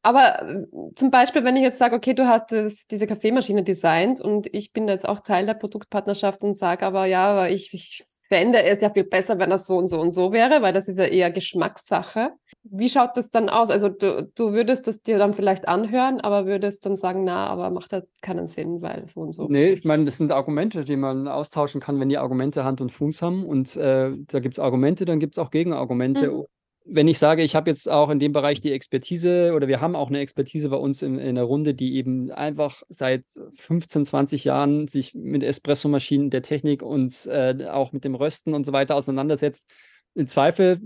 Aber 0.02 0.42
äh, 0.42 0.92
zum 0.94 1.10
Beispiel, 1.10 1.44
wenn 1.44 1.56
ich 1.56 1.62
jetzt 1.62 1.78
sage, 1.78 1.96
okay, 1.96 2.14
du 2.14 2.28
hast 2.28 2.52
das, 2.52 2.86
diese 2.86 3.06
Kaffeemaschine 3.06 3.62
designt 3.62 4.20
und 4.20 4.48
ich 4.54 4.72
bin 4.72 4.86
jetzt 4.86 5.08
auch 5.08 5.20
Teil 5.20 5.46
der 5.46 5.54
Produktpartnerschaft 5.54 6.44
und 6.44 6.56
sage 6.56 6.84
aber, 6.84 7.06
ja, 7.06 7.26
aber 7.26 7.50
ich, 7.50 7.72
ich 7.72 8.04
fände 8.28 8.62
es 8.62 8.82
ja 8.82 8.90
viel 8.90 9.04
besser, 9.04 9.38
wenn 9.38 9.50
das 9.50 9.66
so 9.66 9.76
und 9.76 9.88
so 9.88 9.98
und 10.00 10.12
so 10.12 10.32
wäre, 10.32 10.60
weil 10.60 10.72
das 10.72 10.88
ist 10.88 10.98
ja 10.98 11.04
eher 11.04 11.30
Geschmackssache. 11.30 12.32
Wie 12.64 12.88
schaut 12.88 13.16
das 13.16 13.30
dann 13.30 13.48
aus? 13.48 13.70
Also 13.70 13.88
du, 13.90 14.30
du 14.34 14.52
würdest 14.52 14.86
das 14.86 15.02
dir 15.02 15.18
dann 15.18 15.34
vielleicht 15.34 15.68
anhören, 15.68 16.20
aber 16.20 16.46
würdest 16.46 16.86
dann 16.86 16.96
sagen, 16.96 17.24
na, 17.24 17.46
aber 17.46 17.70
macht 17.70 17.92
das 17.92 18.04
keinen 18.22 18.46
Sinn, 18.46 18.80
weil 18.80 19.06
so 19.06 19.20
und 19.20 19.34
so. 19.34 19.46
Nee, 19.48 19.72
ich 19.72 19.84
meine, 19.84 20.06
das 20.06 20.16
sind 20.16 20.32
Argumente, 20.32 20.84
die 20.84 20.96
man 20.96 21.28
austauschen 21.28 21.80
kann, 21.80 22.00
wenn 22.00 22.08
die 22.08 22.18
Argumente 22.18 22.64
Hand 22.64 22.80
und 22.80 22.90
Fuß 22.90 23.22
haben. 23.22 23.44
Und 23.44 23.76
äh, 23.76 24.12
da 24.28 24.40
gibt 24.40 24.54
es 24.54 24.58
Argumente, 24.58 25.04
dann 25.04 25.20
gibt 25.20 25.34
es 25.34 25.38
auch 25.38 25.50
Gegenargumente. 25.50 26.30
Mhm 26.30 26.44
wenn 26.84 27.08
ich 27.08 27.18
sage, 27.18 27.42
ich 27.42 27.54
habe 27.54 27.70
jetzt 27.70 27.88
auch 27.88 28.10
in 28.10 28.18
dem 28.18 28.32
Bereich 28.32 28.60
die 28.60 28.72
Expertise 28.72 29.54
oder 29.54 29.68
wir 29.68 29.80
haben 29.80 29.96
auch 29.96 30.08
eine 30.08 30.18
Expertise 30.18 30.68
bei 30.68 30.76
uns 30.76 31.02
in, 31.02 31.18
in 31.18 31.34
der 31.34 31.44
Runde, 31.44 31.74
die 31.74 31.94
eben 31.94 32.30
einfach 32.30 32.82
seit 32.88 33.24
15, 33.54 34.04
20 34.04 34.44
Jahren 34.44 34.86
sich 34.86 35.14
mit 35.14 35.42
Espressomaschinen, 35.42 36.28
der 36.28 36.42
Technik 36.42 36.82
und 36.82 37.26
äh, 37.26 37.66
auch 37.70 37.92
mit 37.92 38.04
dem 38.04 38.14
Rösten 38.14 38.52
und 38.52 38.66
so 38.66 38.72
weiter 38.72 38.96
auseinandersetzt. 38.96 39.70
Im 40.14 40.26
Zweifel, 40.26 40.78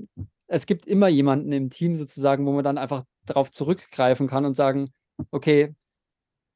es 0.48 0.66
gibt 0.66 0.86
immer 0.86 1.08
jemanden 1.08 1.52
im 1.52 1.70
Team 1.70 1.96
sozusagen, 1.96 2.46
wo 2.46 2.52
man 2.52 2.64
dann 2.64 2.78
einfach 2.78 3.04
darauf 3.24 3.50
zurückgreifen 3.50 4.26
kann 4.26 4.44
und 4.44 4.54
sagen, 4.54 4.90
okay, 5.30 5.74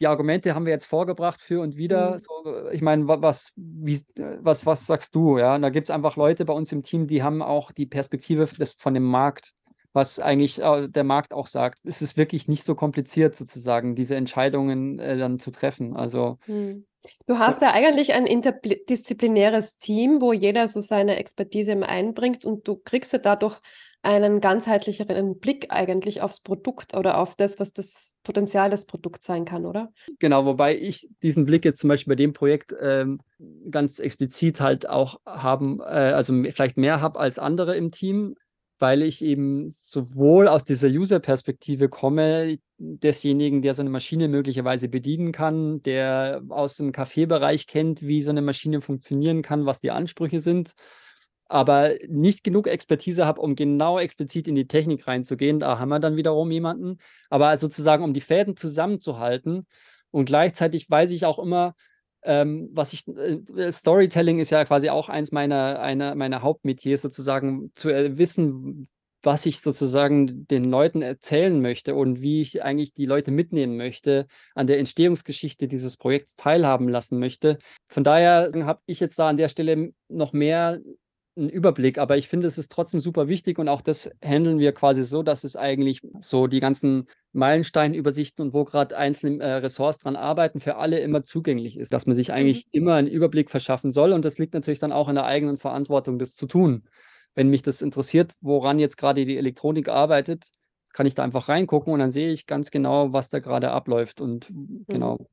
die 0.00 0.06
Argumente 0.08 0.54
haben 0.54 0.66
wir 0.66 0.72
jetzt 0.72 0.86
vorgebracht 0.86 1.40
für 1.40 1.60
und 1.60 1.76
wieder. 1.76 2.14
Mhm. 2.14 2.18
So, 2.18 2.70
ich 2.70 2.82
meine, 2.82 3.06
was, 3.06 3.52
wie, 3.56 4.00
was, 4.16 4.66
was 4.66 4.86
sagst 4.86 5.14
du? 5.14 5.38
Ja, 5.38 5.54
und 5.54 5.62
da 5.62 5.70
gibt 5.70 5.88
es 5.88 5.94
einfach 5.94 6.16
Leute 6.16 6.44
bei 6.44 6.52
uns 6.52 6.72
im 6.72 6.82
Team, 6.82 7.06
die 7.06 7.22
haben 7.22 7.42
auch 7.42 7.70
die 7.70 7.86
Perspektive 7.86 8.46
des, 8.46 8.72
von 8.72 8.94
dem 8.94 9.04
Markt, 9.04 9.52
was 9.92 10.18
eigentlich 10.18 10.60
äh, 10.62 10.88
der 10.88 11.04
Markt 11.04 11.34
auch 11.34 11.46
sagt. 11.46 11.80
Es 11.84 12.02
ist 12.02 12.16
wirklich 12.16 12.48
nicht 12.48 12.64
so 12.64 12.74
kompliziert, 12.74 13.34
sozusagen, 13.34 13.94
diese 13.94 14.16
Entscheidungen 14.16 14.98
äh, 14.98 15.16
dann 15.16 15.38
zu 15.38 15.50
treffen. 15.50 15.96
Also. 15.96 16.38
Mhm. 16.46 16.86
Du 17.26 17.38
hast 17.38 17.62
ja 17.62 17.72
eigentlich 17.72 18.12
ein 18.12 18.26
interdisziplinäres 18.26 19.76
Team, 19.76 20.20
wo 20.20 20.32
jeder 20.32 20.68
so 20.68 20.80
seine 20.80 21.16
Expertise 21.16 21.72
einbringt 21.82 22.44
und 22.44 22.68
du 22.68 22.76
kriegst 22.76 23.12
ja 23.12 23.18
dadurch 23.18 23.60
einen 24.02 24.40
ganzheitlicheren 24.40 25.38
Blick 25.38 25.66
eigentlich 25.70 26.22
aufs 26.22 26.40
Produkt 26.40 26.94
oder 26.96 27.18
auf 27.18 27.36
das, 27.36 27.60
was 27.60 27.72
das 27.72 28.12
Potenzial 28.24 28.68
des 28.68 28.84
Produkts 28.84 29.26
sein 29.26 29.44
kann, 29.44 29.64
oder? 29.64 29.92
Genau, 30.18 30.44
wobei 30.44 30.76
ich 30.76 31.08
diesen 31.22 31.46
Blick 31.46 31.64
jetzt 31.64 31.80
zum 31.80 31.88
Beispiel 31.88 32.12
bei 32.12 32.16
dem 32.16 32.32
Projekt 32.32 32.74
ähm, 32.80 33.20
ganz 33.70 34.00
explizit 34.00 34.60
halt 34.60 34.88
auch 34.88 35.20
haben, 35.24 35.80
äh, 35.80 35.84
also 35.84 36.32
vielleicht 36.50 36.76
mehr 36.76 37.00
habe 37.00 37.18
als 37.20 37.38
andere 37.38 37.76
im 37.76 37.92
Team, 37.92 38.34
weil 38.82 39.02
ich 39.02 39.24
eben 39.24 39.72
sowohl 39.76 40.48
aus 40.48 40.64
dieser 40.64 40.88
User-Perspektive 40.88 41.88
komme, 41.88 42.58
desjenigen, 42.78 43.62
der 43.62 43.74
so 43.74 43.82
eine 43.82 43.90
Maschine 43.90 44.26
möglicherweise 44.26 44.88
bedienen 44.88 45.30
kann, 45.30 45.80
der 45.82 46.42
aus 46.48 46.76
dem 46.76 46.90
Kaffeebereich 46.90 47.68
kennt, 47.68 48.02
wie 48.02 48.22
so 48.22 48.30
eine 48.30 48.42
Maschine 48.42 48.80
funktionieren 48.80 49.40
kann, 49.42 49.66
was 49.66 49.80
die 49.80 49.92
Ansprüche 49.92 50.40
sind 50.40 50.74
aber 51.52 51.96
nicht 52.08 52.44
genug 52.44 52.66
Expertise 52.66 53.26
habe, 53.26 53.42
um 53.42 53.54
genau 53.56 53.98
explizit 53.98 54.48
in 54.48 54.54
die 54.54 54.66
Technik 54.66 55.06
reinzugehen. 55.06 55.60
Da 55.60 55.78
haben 55.78 55.90
wir 55.90 56.00
dann 56.00 56.16
wiederum 56.16 56.50
jemanden. 56.50 56.96
Aber 57.28 57.54
sozusagen, 57.58 58.02
um 58.02 58.14
die 58.14 58.22
Fäden 58.22 58.56
zusammenzuhalten 58.56 59.66
und 60.10 60.24
gleichzeitig 60.24 60.88
weiß 60.88 61.10
ich 61.10 61.26
auch 61.26 61.38
immer, 61.38 61.74
ähm, 62.24 62.70
was 62.72 62.92
ich, 62.92 63.06
äh, 63.08 63.72
Storytelling 63.72 64.38
ist 64.38 64.50
ja 64.50 64.64
quasi 64.64 64.90
auch 64.90 65.08
eins 65.08 65.32
meiner, 65.32 65.80
einer, 65.80 66.14
meiner 66.14 66.42
Hauptmetiers, 66.42 67.02
sozusagen 67.02 67.72
zu 67.74 67.90
äh, 67.90 68.16
wissen, 68.18 68.86
was 69.22 69.46
ich 69.46 69.60
sozusagen 69.60 70.46
den 70.48 70.64
Leuten 70.64 71.00
erzählen 71.00 71.60
möchte 71.60 71.94
und 71.94 72.20
wie 72.20 72.40
ich 72.40 72.62
eigentlich 72.64 72.92
die 72.92 73.06
Leute 73.06 73.30
mitnehmen 73.30 73.76
möchte, 73.76 74.26
an 74.54 74.66
der 74.66 74.78
Entstehungsgeschichte 74.78 75.68
dieses 75.68 75.96
Projekts 75.96 76.34
teilhaben 76.34 76.88
lassen 76.88 77.18
möchte. 77.18 77.58
Von 77.88 78.04
daher 78.04 78.50
habe 78.52 78.80
ich 78.86 79.00
jetzt 79.00 79.18
da 79.18 79.28
an 79.28 79.36
der 79.36 79.48
Stelle 79.48 79.92
noch 80.08 80.32
mehr 80.32 80.80
einen 81.36 81.48
Überblick, 81.48 81.98
aber 81.98 82.16
ich 82.18 82.28
finde, 82.28 82.46
es 82.46 82.58
ist 82.58 82.70
trotzdem 82.70 83.00
super 83.00 83.26
wichtig 83.26 83.58
und 83.58 83.68
auch 83.68 83.80
das 83.80 84.10
handeln 84.22 84.58
wir 84.58 84.72
quasi 84.72 85.02
so, 85.04 85.22
dass 85.22 85.44
es 85.44 85.56
eigentlich 85.56 86.00
so 86.20 86.46
die 86.46 86.60
ganzen 86.60 87.08
Meilensteinübersichten 87.32 88.44
und 88.44 88.52
wo 88.52 88.64
gerade 88.64 88.96
einzelne 88.96 89.42
äh, 89.42 89.52
Ressorts 89.54 89.98
dran 89.98 90.16
arbeiten, 90.16 90.60
für 90.60 90.76
alle 90.76 91.00
immer 91.00 91.22
zugänglich 91.22 91.78
ist, 91.78 91.92
dass 91.92 92.06
man 92.06 92.14
sich 92.14 92.32
eigentlich 92.32 92.66
mhm. 92.66 92.70
immer 92.72 92.94
einen 92.94 93.08
Überblick 93.08 93.50
verschaffen 93.50 93.90
soll 93.90 94.12
und 94.12 94.24
das 94.24 94.38
liegt 94.38 94.52
natürlich 94.52 94.78
dann 94.78 94.92
auch 94.92 95.08
in 95.08 95.14
der 95.14 95.24
eigenen 95.24 95.56
Verantwortung, 95.56 96.18
das 96.18 96.34
zu 96.34 96.46
tun. 96.46 96.84
Wenn 97.34 97.48
mich 97.48 97.62
das 97.62 97.80
interessiert, 97.80 98.34
woran 98.42 98.78
jetzt 98.78 98.98
gerade 98.98 99.24
die 99.24 99.38
Elektronik 99.38 99.88
arbeitet, 99.88 100.50
kann 100.92 101.06
ich 101.06 101.14
da 101.14 101.22
einfach 101.22 101.48
reingucken 101.48 101.92
und 101.94 101.98
dann 101.98 102.10
sehe 102.10 102.30
ich 102.30 102.46
ganz 102.46 102.70
genau, 102.70 103.14
was 103.14 103.30
da 103.30 103.38
gerade 103.38 103.70
abläuft 103.70 104.20
und 104.20 104.50
mhm. 104.50 104.84
genau. 104.86 105.26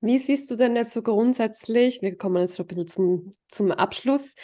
Wie 0.00 0.18
siehst 0.18 0.50
du 0.50 0.56
denn 0.56 0.76
jetzt 0.76 0.92
so 0.92 1.02
grundsätzlich, 1.02 2.02
wir 2.02 2.16
kommen 2.16 2.42
jetzt 2.42 2.56
so 2.56 2.62
ein 2.62 2.66
bisschen 2.66 2.86
zum, 2.86 3.34
zum 3.48 3.72
Abschluss, 3.72 4.34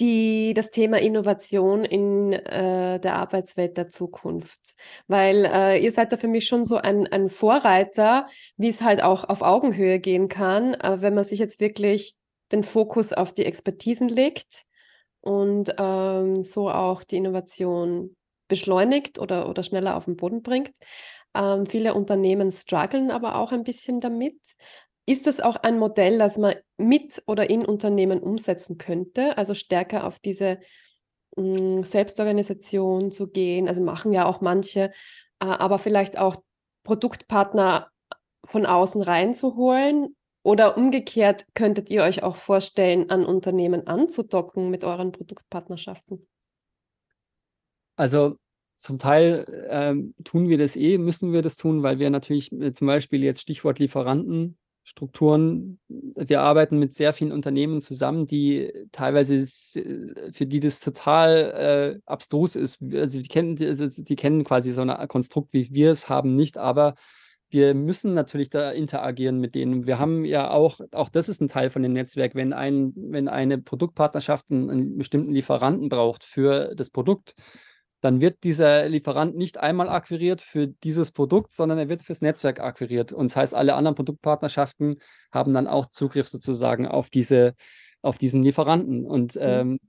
die, 0.00 0.54
das 0.54 0.70
Thema 0.70 0.98
Innovation 0.98 1.84
in 1.84 2.32
äh, 2.32 2.98
der 2.98 3.16
Arbeitswelt 3.16 3.76
der 3.76 3.88
Zukunft. 3.88 4.60
Weil 5.06 5.44
äh, 5.44 5.82
ihr 5.82 5.92
seid 5.92 6.12
da 6.12 6.16
für 6.16 6.28
mich 6.28 6.46
schon 6.46 6.64
so 6.64 6.76
ein, 6.76 7.06
ein 7.06 7.28
Vorreiter, 7.28 8.26
wie 8.56 8.68
es 8.68 8.80
halt 8.80 9.02
auch 9.02 9.24
auf 9.24 9.42
Augenhöhe 9.42 10.00
gehen 10.00 10.28
kann, 10.28 10.74
äh, 10.74 11.02
wenn 11.02 11.14
man 11.14 11.24
sich 11.24 11.38
jetzt 11.38 11.60
wirklich 11.60 12.14
den 12.50 12.62
Fokus 12.62 13.12
auf 13.12 13.32
die 13.32 13.44
Expertisen 13.44 14.08
legt 14.08 14.64
und 15.20 15.74
ähm, 15.78 16.42
so 16.42 16.70
auch 16.70 17.04
die 17.04 17.18
Innovation 17.18 18.16
beschleunigt 18.48 19.18
oder, 19.18 19.48
oder 19.48 19.62
schneller 19.62 19.96
auf 19.96 20.06
den 20.06 20.16
Boden 20.16 20.42
bringt. 20.42 20.72
Ähm, 21.34 21.66
viele 21.66 21.94
Unternehmen 21.94 22.50
strugglen 22.50 23.10
aber 23.10 23.36
auch 23.36 23.52
ein 23.52 23.64
bisschen 23.64 24.00
damit. 24.00 24.40
Ist 25.10 25.26
das 25.26 25.40
auch 25.40 25.56
ein 25.56 25.80
Modell, 25.80 26.18
das 26.18 26.38
man 26.38 26.54
mit 26.78 27.20
oder 27.26 27.50
in 27.50 27.64
Unternehmen 27.64 28.20
umsetzen 28.20 28.78
könnte, 28.78 29.36
also 29.36 29.54
stärker 29.54 30.06
auf 30.06 30.20
diese 30.20 30.60
hm, 31.36 31.82
Selbstorganisation 31.82 33.10
zu 33.10 33.28
gehen? 33.28 33.66
Also 33.66 33.82
machen 33.82 34.12
ja 34.12 34.24
auch 34.24 34.40
manche, 34.40 34.92
äh, 35.40 35.46
aber 35.46 35.78
vielleicht 35.78 36.16
auch 36.16 36.36
Produktpartner 36.84 37.90
von 38.44 38.66
außen 38.66 39.02
reinzuholen? 39.02 40.14
Oder 40.44 40.76
umgekehrt 40.76 41.44
könntet 41.54 41.90
ihr 41.90 42.04
euch 42.04 42.22
auch 42.22 42.36
vorstellen, 42.36 43.10
an 43.10 43.26
Unternehmen 43.26 43.88
anzudocken 43.88 44.70
mit 44.70 44.84
euren 44.84 45.10
Produktpartnerschaften? 45.10 46.24
Also 47.96 48.36
zum 48.76 49.00
Teil 49.00 49.66
ähm, 49.68 50.14
tun 50.22 50.48
wir 50.48 50.56
das 50.56 50.76
eh, 50.76 50.98
müssen 50.98 51.32
wir 51.32 51.42
das 51.42 51.56
tun, 51.56 51.82
weil 51.82 51.98
wir 51.98 52.10
natürlich 52.10 52.52
äh, 52.52 52.72
zum 52.72 52.86
Beispiel 52.86 53.24
jetzt 53.24 53.40
Stichwort 53.40 53.80
Lieferanten 53.80 54.56
Strukturen. 54.90 55.78
Wir 55.88 56.40
arbeiten 56.40 56.78
mit 56.78 56.92
sehr 56.94 57.12
vielen 57.12 57.30
Unternehmen 57.30 57.80
zusammen, 57.80 58.26
die 58.26 58.72
teilweise 58.90 59.46
für 59.46 60.46
die 60.46 60.58
das 60.58 60.80
total 60.80 62.00
äh, 62.04 62.10
abstrus 62.10 62.56
ist. 62.56 62.82
Also 62.92 63.20
die 63.20 63.28
kennen, 63.28 63.56
also 63.60 63.86
die 63.86 64.16
kennen 64.16 64.42
quasi 64.42 64.72
so 64.72 64.82
ein 64.82 65.08
Konstrukt, 65.08 65.52
wie 65.52 65.72
wir 65.72 65.92
es 65.92 66.08
haben, 66.08 66.34
nicht, 66.34 66.56
aber 66.58 66.96
wir 67.50 67.74
müssen 67.74 68.14
natürlich 68.14 68.50
da 68.50 68.72
interagieren 68.72 69.38
mit 69.38 69.54
denen. 69.54 69.86
Wir 69.86 70.00
haben 70.00 70.24
ja 70.24 70.50
auch, 70.50 70.80
auch 70.90 71.08
das 71.08 71.28
ist 71.28 71.40
ein 71.40 71.48
Teil 71.48 71.70
von 71.70 71.82
dem 71.82 71.92
Netzwerk, 71.92 72.34
wenn, 72.34 72.52
ein, 72.52 72.92
wenn 72.96 73.28
eine 73.28 73.58
Produktpartnerschaft 73.58 74.50
einen, 74.50 74.70
einen 74.70 74.98
bestimmten 74.98 75.32
Lieferanten 75.32 75.88
braucht 75.88 76.24
für 76.24 76.74
das 76.74 76.90
Produkt, 76.90 77.36
dann 78.00 78.20
wird 78.20 78.44
dieser 78.44 78.88
Lieferant 78.88 79.36
nicht 79.36 79.58
einmal 79.58 79.88
akquiriert 79.88 80.40
für 80.40 80.66
dieses 80.66 81.10
Produkt, 81.10 81.52
sondern 81.52 81.78
er 81.78 81.88
wird 81.88 82.02
fürs 82.02 82.20
Netzwerk 82.20 82.60
akquiriert. 82.60 83.12
Und 83.12 83.30
das 83.30 83.36
heißt, 83.36 83.54
alle 83.54 83.74
anderen 83.74 83.94
Produktpartnerschaften 83.94 85.00
haben 85.32 85.52
dann 85.54 85.66
auch 85.66 85.86
Zugriff 85.86 86.28
sozusagen 86.28 86.86
auf 86.86 87.10
diese 87.10 87.54
auf 88.02 88.18
diesen 88.18 88.42
Lieferanten. 88.42 89.04
Und 89.06 89.34
mhm. 89.34 89.42
ähm, 89.42 89.80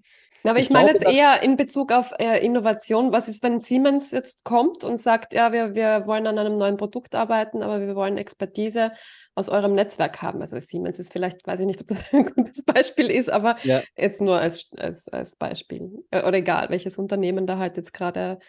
aber 0.43 0.59
ich, 0.59 0.65
ich 0.65 0.71
meine 0.71 0.89
jetzt 0.89 1.05
eher 1.05 1.43
in 1.43 1.55
Bezug 1.55 1.91
auf 1.91 2.13
äh, 2.17 2.43
Innovation. 2.43 3.11
Was 3.11 3.27
ist, 3.27 3.43
wenn 3.43 3.59
Siemens 3.59 4.11
jetzt 4.11 4.43
kommt 4.43 4.83
und 4.83 4.99
sagt, 4.99 5.33
ja, 5.33 5.51
wir, 5.51 5.75
wir 5.75 6.07
wollen 6.07 6.25
an 6.25 6.39
einem 6.39 6.57
neuen 6.57 6.77
Produkt 6.77 7.13
arbeiten, 7.13 7.61
aber 7.61 7.79
wir 7.79 7.95
wollen 7.95 8.17
Expertise 8.17 8.91
aus 9.35 9.49
eurem 9.49 9.75
Netzwerk 9.75 10.21
haben? 10.21 10.41
Also 10.41 10.59
Siemens 10.59 10.99
ist 10.99 11.11
vielleicht, 11.11 11.45
weiß 11.45 11.59
ich 11.61 11.65
nicht, 11.65 11.81
ob 11.81 11.87
das 11.87 12.03
ein 12.13 12.25
gutes 12.25 12.63
Beispiel 12.63 13.09
ist, 13.09 13.29
aber 13.29 13.55
ja. 13.63 13.81
jetzt 13.97 14.21
nur 14.21 14.37
als, 14.37 14.71
als, 14.77 15.07
als 15.09 15.35
Beispiel. 15.35 16.03
Äh, 16.11 16.25
oder 16.27 16.37
egal, 16.37 16.69
welches 16.69 16.97
Unternehmen 16.97 17.47
da 17.47 17.57
halt 17.57 17.77
jetzt 17.77 17.93
gerade 17.93 18.39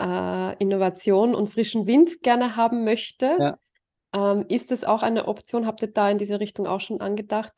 äh, 0.00 0.56
Innovation 0.58 1.34
und 1.34 1.48
frischen 1.48 1.86
Wind 1.86 2.22
gerne 2.22 2.56
haben 2.56 2.84
möchte. 2.84 3.36
Ja. 3.38 3.58
Ähm, 4.14 4.44
ist 4.48 4.70
das 4.70 4.84
auch 4.84 5.02
eine 5.02 5.28
Option? 5.28 5.66
Habt 5.66 5.82
ihr 5.82 5.88
da 5.88 6.10
in 6.10 6.18
diese 6.18 6.40
Richtung 6.40 6.66
auch 6.66 6.80
schon 6.80 7.00
angedacht, 7.00 7.52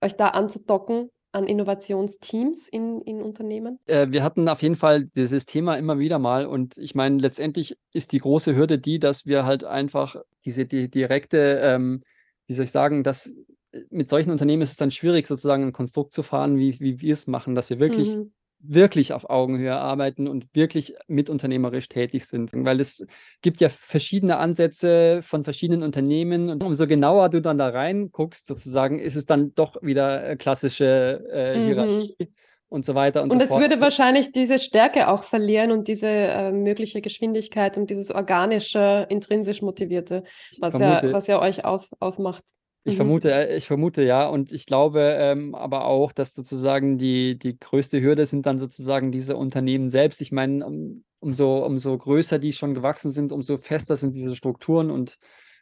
euch 0.00 0.16
da 0.16 0.28
anzudocken 0.28 1.10
an 1.34 1.46
Innovationsteams 1.46 2.68
in, 2.68 3.00
in 3.02 3.20
Unternehmen? 3.20 3.80
Äh, 3.86 4.08
wir 4.10 4.22
hatten 4.22 4.48
auf 4.48 4.62
jeden 4.62 4.76
Fall 4.76 5.06
dieses 5.16 5.46
Thema 5.46 5.76
immer 5.76 5.98
wieder 5.98 6.18
mal 6.18 6.46
und 6.46 6.78
ich 6.78 6.94
meine, 6.94 7.18
letztendlich 7.18 7.76
ist 7.92 8.12
die 8.12 8.18
große 8.18 8.54
Hürde 8.54 8.78
die, 8.78 8.98
dass 8.98 9.26
wir 9.26 9.44
halt 9.44 9.64
einfach 9.64 10.16
diese 10.44 10.64
die 10.64 10.88
direkte, 10.88 11.60
ähm, 11.62 12.02
wie 12.46 12.54
soll 12.54 12.64
ich 12.64 12.72
sagen, 12.72 13.02
dass 13.02 13.34
äh, 13.72 13.80
mit 13.90 14.10
solchen 14.10 14.30
Unternehmen 14.30 14.62
ist 14.62 14.70
es 14.70 14.76
dann 14.76 14.90
schwierig, 14.90 15.26
sozusagen 15.26 15.64
ein 15.64 15.72
Konstrukt 15.72 16.12
zu 16.12 16.22
fahren, 16.22 16.58
wie, 16.58 16.78
wie 16.80 17.00
wir 17.00 17.12
es 17.12 17.26
machen, 17.26 17.54
dass 17.54 17.70
wir 17.70 17.78
wirklich 17.78 18.16
mhm 18.16 18.32
wirklich 18.66 19.12
auf 19.12 19.28
Augenhöhe 19.28 19.76
arbeiten 19.76 20.26
und 20.26 20.46
wirklich 20.54 20.94
mitunternehmerisch 21.06 21.88
tätig 21.88 22.26
sind. 22.26 22.52
Weil 22.54 22.80
es 22.80 23.06
gibt 23.42 23.60
ja 23.60 23.68
verschiedene 23.68 24.38
Ansätze 24.38 25.20
von 25.22 25.44
verschiedenen 25.44 25.82
Unternehmen 25.82 26.48
und 26.48 26.62
umso 26.62 26.86
genauer 26.86 27.28
du 27.28 27.42
dann 27.42 27.58
da 27.58 27.68
reinguckst, 27.68 28.46
sozusagen, 28.46 28.98
ist 28.98 29.16
es 29.16 29.26
dann 29.26 29.54
doch 29.54 29.76
wieder 29.82 30.28
äh, 30.28 30.36
klassische 30.36 31.24
äh, 31.30 31.58
mhm. 31.58 31.66
Hierarchie. 31.66 32.16
Mhm. 32.18 32.26
Und 32.74 32.84
so 32.84 32.96
weiter 32.96 33.22
und, 33.22 33.30
und 33.32 33.38
so 33.38 33.44
es 33.44 33.50
fort. 33.50 33.60
würde 33.60 33.80
wahrscheinlich 33.80 34.32
diese 34.32 34.58
Stärke 34.58 35.06
auch 35.06 35.22
verlieren 35.22 35.70
und 35.70 35.86
diese 35.86 36.08
äh, 36.08 36.50
mögliche 36.50 37.00
Geschwindigkeit 37.00 37.78
und 37.78 37.88
dieses 37.88 38.10
organische, 38.10 39.06
intrinsisch 39.10 39.62
motivierte, 39.62 40.24
was, 40.58 40.76
ja, 40.76 41.00
was 41.12 41.28
ja 41.28 41.40
euch 41.40 41.64
aus, 41.64 41.90
ausmacht. 42.00 42.42
Ich 42.82 42.94
mhm. 42.94 42.96
vermute, 42.96 43.32
äh, 43.32 43.56
ich 43.56 43.68
vermute 43.68 44.02
ja. 44.02 44.26
Und 44.26 44.52
ich 44.52 44.66
glaube 44.66 45.00
ähm, 45.20 45.54
aber 45.54 45.84
auch, 45.84 46.10
dass 46.10 46.34
sozusagen 46.34 46.98
die, 46.98 47.38
die 47.38 47.56
größte 47.56 48.00
Hürde 48.00 48.26
sind 48.26 48.44
dann 48.44 48.58
sozusagen 48.58 49.12
diese 49.12 49.36
Unternehmen 49.36 49.88
selbst. 49.88 50.20
Ich 50.20 50.32
meine, 50.32 50.66
um, 50.66 51.04
umso, 51.20 51.64
umso 51.64 51.96
größer 51.96 52.40
die 52.40 52.52
schon 52.52 52.74
gewachsen 52.74 53.12
sind, 53.12 53.30
umso 53.30 53.56
fester 53.56 53.94
sind 53.94 54.16
diese 54.16 54.34
Strukturen 54.34 54.90
und 54.90 55.18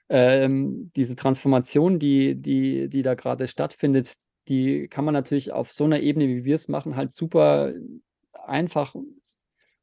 ähm, 0.09 0.91
diese 0.97 1.15
Transformation, 1.15 1.99
die, 1.99 2.37
die, 2.37 2.89
die 2.89 3.03
da 3.03 3.13
gerade 3.13 3.49
stattfindet, 3.49 4.15
die 4.49 4.89
kann 4.89 5.05
man 5.05 5.15
natürlich 5.15 5.53
auf 5.53 5.71
so 5.73 5.85
einer 5.85 6.01
Ebene, 6.01 6.29
wie 6.29 6.45
wir 6.45 6.55
es 6.55 6.69
machen, 6.69 6.97
halt 6.97 7.13
super 7.13 7.73
einfach 8.47 8.95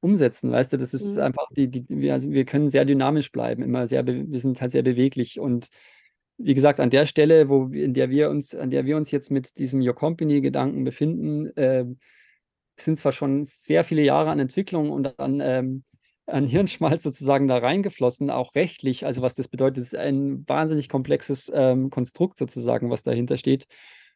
umsetzen. 0.01 0.51
Weißt 0.51 0.73
du, 0.73 0.77
das 0.77 0.93
ist 0.93 1.15
mhm. 1.15 1.23
einfach, 1.23 1.47
die, 1.55 1.69
die, 1.69 1.85
wir, 1.87 2.13
also 2.13 2.31
wir 2.31 2.45
können 2.45 2.69
sehr 2.69 2.85
dynamisch 2.85 3.31
bleiben, 3.31 3.63
immer 3.63 3.87
sehr, 3.87 4.05
wir 4.05 4.39
sind 4.39 4.61
halt 4.61 4.71
sehr 4.71 4.83
beweglich 4.83 5.39
und 5.39 5.69
wie 6.41 6.53
gesagt, 6.53 6.79
an 6.79 6.89
der 6.89 7.05
Stelle, 7.05 7.49
wo, 7.49 7.65
in 7.67 7.93
der 7.93 8.09
wir 8.09 8.29
uns, 8.29 8.55
an 8.55 8.71
der 8.71 8.85
wir 8.85 8.95
uns 8.95 9.11
jetzt 9.11 9.29
mit 9.29 9.57
diesem 9.59 9.81
Your 9.81 9.93
Company-Gedanken 9.93 10.85
befinden, 10.85 11.47
äh, 11.57 11.85
sind 12.77 12.97
zwar 12.97 13.11
schon 13.11 13.43
sehr 13.43 13.83
viele 13.83 14.03
Jahre 14.03 14.29
an 14.29 14.39
Entwicklung 14.39 14.89
und 14.89 15.19
an, 15.19 15.41
ähm, 15.43 15.83
an 16.25 16.47
Hirnschmalz 16.47 17.03
sozusagen 17.03 17.49
da 17.49 17.57
reingeflossen, 17.57 18.29
auch 18.29 18.55
rechtlich. 18.55 19.05
Also 19.05 19.21
was 19.21 19.35
das 19.35 19.49
bedeutet, 19.49 19.83
ist 19.83 19.95
ein 19.95 20.47
wahnsinnig 20.47 20.87
komplexes 20.87 21.51
ähm, 21.53 21.89
Konstrukt 21.89 22.37
sozusagen, 22.37 22.89
was 22.89 23.03
dahinter 23.03 23.35
steht. 23.35 23.67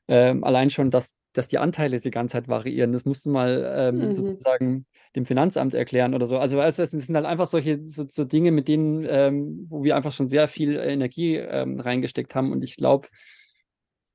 Ähm, 0.08 0.44
allein 0.44 0.70
schon, 0.70 0.92
dass, 0.92 1.16
dass 1.34 1.48
die 1.48 1.58
Anteile 1.58 2.00
die 2.00 2.12
ganze 2.12 2.34
Zeit 2.34 2.48
variieren. 2.48 2.92
Das 2.92 3.06
musst 3.06 3.26
du 3.26 3.32
mal 3.32 3.74
ähm, 3.76 4.08
mhm. 4.08 4.14
sozusagen 4.14 4.86
dem 5.16 5.26
Finanzamt 5.26 5.74
erklären 5.74 6.14
oder 6.14 6.28
so. 6.28 6.38
Also 6.40 6.58
weißt 6.58 6.80
du, 6.80 6.84
es 6.84 6.92
sind 6.92 7.16
halt 7.16 7.26
einfach 7.26 7.46
solche 7.46 7.82
so, 7.88 8.06
so 8.10 8.26
Dinge, 8.26 8.52
mit 8.52 8.68
denen, 8.68 9.06
ähm, 9.08 9.68
wo 9.70 9.84
wir 9.84 9.96
einfach 9.96 10.12
schon 10.12 10.28
sehr 10.28 10.48
viel 10.48 10.76
Energie 10.76 11.36
ähm, 11.36 11.80
reingesteckt 11.80 12.36
haben. 12.36 12.52
Und 12.52 12.64
ich 12.64 12.76
glaube, 12.76 13.08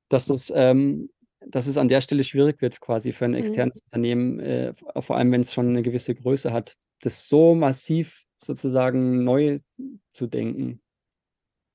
dass 0.09 0.25
das, 0.25 0.51
ähm, 0.55 1.09
dass 1.45 1.67
es 1.67 1.77
an 1.77 1.87
der 1.87 2.01
Stelle 2.01 2.23
schwierig 2.23 2.61
wird, 2.61 2.81
quasi 2.81 3.13
für 3.13 3.25
ein 3.25 3.31
mhm. 3.31 3.37
externes 3.37 3.77
mhm. 3.77 3.85
Unternehmen, 3.85 4.39
äh, 4.39 4.73
vor 4.99 5.17
allem 5.17 5.31
wenn 5.31 5.41
es 5.41 5.53
schon 5.53 5.69
eine 5.69 5.81
gewisse 5.81 6.15
Größe 6.15 6.51
hat, 6.51 6.75
das 7.01 7.27
so 7.27 7.55
massiv 7.55 8.25
sozusagen 8.37 9.23
neu 9.23 9.59
zu 10.11 10.27
denken. 10.27 10.81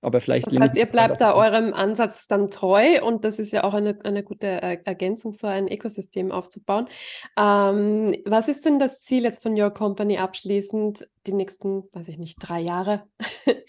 Aber 0.04 0.20
vielleicht. 0.20 0.46
Das 0.46 0.58
heißt, 0.58 0.76
ihr 0.76 0.86
bleibt 0.86 1.20
da 1.20 1.34
eurem 1.34 1.72
Ansatz 1.72 2.26
dann 2.26 2.50
treu 2.50 3.02
und 3.02 3.24
das 3.24 3.38
ist 3.38 3.52
ja 3.52 3.64
auch 3.64 3.72
eine, 3.72 3.98
eine 4.04 4.22
gute 4.22 4.46
Ergänzung, 4.46 5.32
so 5.32 5.46
ein 5.46 5.66
Ökosystem 5.66 6.30
aufzubauen. 6.30 6.88
Ähm, 7.38 8.14
was 8.26 8.48
ist 8.48 8.66
denn 8.66 8.78
das 8.78 9.00
Ziel 9.00 9.22
jetzt 9.22 9.42
von 9.42 9.58
Your 9.58 9.70
Company 9.70 10.18
abschließend, 10.18 11.08
die 11.26 11.32
nächsten, 11.32 11.84
weiß 11.92 12.08
ich 12.08 12.18
nicht, 12.18 12.36
drei 12.38 12.60
Jahre? 12.60 13.04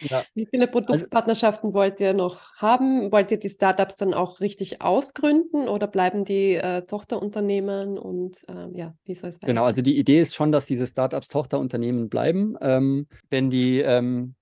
Ja. 0.02 0.24
Wie 0.34 0.45
viele 0.45 0.67
also 0.67 0.74
Produktpartnerschaften 0.74 1.69
also, 1.69 1.80
wollt 1.80 2.02
ihr 2.02 2.13
noch 2.13 2.54
haben? 2.58 3.13
Wollt 3.13 3.32
ihr 3.32 3.39
die 3.39 3.50
Startups 3.50 3.95
dann 3.95 4.13
auch 4.13 4.41
richtig 4.41 4.82
ausgründen 4.82 5.69
oder 5.69 5.88
bleiben 5.88 6.26
die 6.26 6.56
äh, 6.56 6.82
Tochterunternehmen 6.82 7.98
und 7.98 8.39
äh, 8.50 8.78
ja, 8.78 8.93
wie 9.06 9.15
soll 9.15 9.30
es 9.30 9.38
weitergehen? 9.38 9.56
Genau, 9.56 9.65
also 9.65 9.82
die 9.82 9.98
Idee 9.98 10.19
ist 10.19 10.36
schon, 10.36 10.52
dass 10.52 10.65
diese 10.65 10.86
Startups 10.86 11.30
Tochterunternehmen 11.30 12.10
bleiben. 12.10 12.58
Ähm, 12.60 13.08
wenn 13.30 13.50
die 13.50 13.80
ähm, 13.80 14.36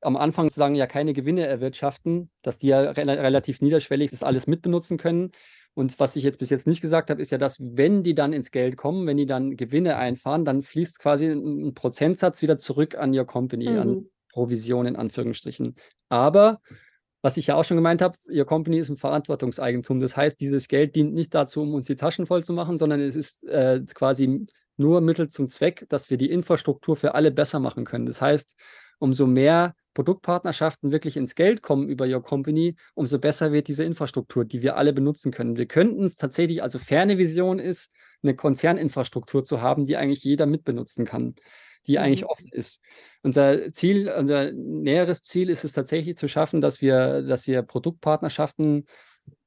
am 0.00 0.16
Anfang 0.16 0.50
sagen, 0.50 0.74
ja 0.74 0.86
keine 0.86 1.12
Gewinne 1.12 1.46
erwirtschaften, 1.46 2.30
dass 2.42 2.58
die 2.58 2.68
ja 2.68 2.80
re 2.80 3.06
relativ 3.06 3.60
niederschwellig 3.60 4.10
das 4.10 4.22
alles 4.22 4.46
mitbenutzen 4.46 4.98
können. 4.98 5.32
Und 5.74 6.00
was 6.00 6.16
ich 6.16 6.24
jetzt 6.24 6.38
bis 6.38 6.50
jetzt 6.50 6.66
nicht 6.66 6.80
gesagt 6.80 7.10
habe, 7.10 7.22
ist 7.22 7.30
ja, 7.30 7.38
dass 7.38 7.60
wenn 7.60 8.02
die 8.02 8.14
dann 8.14 8.32
ins 8.32 8.50
Geld 8.50 8.76
kommen, 8.76 9.06
wenn 9.06 9.16
die 9.16 9.26
dann 9.26 9.56
Gewinne 9.56 9.96
einfahren, 9.96 10.44
dann 10.44 10.62
fließt 10.62 10.98
quasi 10.98 11.26
ein, 11.26 11.68
ein 11.68 11.74
Prozentsatz 11.74 12.42
wieder 12.42 12.58
zurück 12.58 12.96
an 12.96 13.16
your 13.16 13.26
company, 13.26 13.68
mhm. 13.68 13.78
an 13.78 14.06
Provision 14.32 14.86
in 14.86 14.96
Anführungsstrichen. 14.96 15.76
Aber 16.08 16.60
was 17.22 17.36
ich 17.36 17.48
ja 17.48 17.54
auch 17.54 17.64
schon 17.64 17.76
gemeint 17.76 18.00
habe, 18.00 18.16
Your 18.28 18.46
Company 18.46 18.78
ist 18.78 18.88
ein 18.88 18.96
Verantwortungseigentum. 18.96 20.00
Das 20.00 20.16
heißt, 20.16 20.40
dieses 20.40 20.68
Geld 20.68 20.96
dient 20.96 21.12
nicht 21.12 21.34
dazu, 21.34 21.62
um 21.62 21.74
uns 21.74 21.86
die 21.86 21.96
Taschen 21.96 22.26
voll 22.26 22.44
zu 22.44 22.52
machen, 22.54 22.78
sondern 22.78 23.00
es 23.00 23.14
ist 23.14 23.46
äh, 23.46 23.80
quasi 23.94 24.46
nur 24.78 25.02
Mittel 25.02 25.28
zum 25.28 25.50
Zweck, 25.50 25.84
dass 25.90 26.08
wir 26.08 26.16
die 26.16 26.30
Infrastruktur 26.30 26.96
für 26.96 27.14
alle 27.14 27.30
besser 27.30 27.60
machen 27.60 27.84
können. 27.84 28.06
Das 28.06 28.22
heißt, 28.22 28.56
umso 28.98 29.26
mehr 29.26 29.74
Produktpartnerschaften 29.94 30.92
wirklich 30.92 31.16
ins 31.16 31.34
Geld 31.34 31.62
kommen 31.62 31.88
über 31.88 32.06
Your 32.06 32.22
Company, 32.22 32.76
umso 32.94 33.18
besser 33.18 33.52
wird 33.52 33.68
diese 33.68 33.84
Infrastruktur, 33.84 34.44
die 34.44 34.62
wir 34.62 34.76
alle 34.76 34.92
benutzen 34.92 35.32
können. 35.32 35.56
Wir 35.56 35.66
könnten 35.66 36.04
es 36.04 36.16
tatsächlich, 36.16 36.62
also 36.62 36.78
ferne 36.78 37.18
Vision 37.18 37.58
ist, 37.58 37.90
eine 38.22 38.34
Konzerninfrastruktur 38.34 39.44
zu 39.44 39.60
haben, 39.60 39.86
die 39.86 39.96
eigentlich 39.96 40.22
jeder 40.22 40.46
mitbenutzen 40.46 41.04
kann, 41.04 41.34
die 41.86 41.92
mhm. 41.92 41.98
eigentlich 41.98 42.26
offen 42.26 42.50
ist. 42.52 42.82
Unser 43.22 43.72
Ziel, 43.72 44.10
unser 44.10 44.52
näheres 44.52 45.22
Ziel 45.22 45.50
ist 45.50 45.64
es 45.64 45.72
tatsächlich 45.72 46.16
zu 46.16 46.28
schaffen, 46.28 46.60
dass 46.60 46.80
wir, 46.80 47.22
dass 47.22 47.46
wir 47.46 47.62
Produktpartnerschaften 47.62 48.86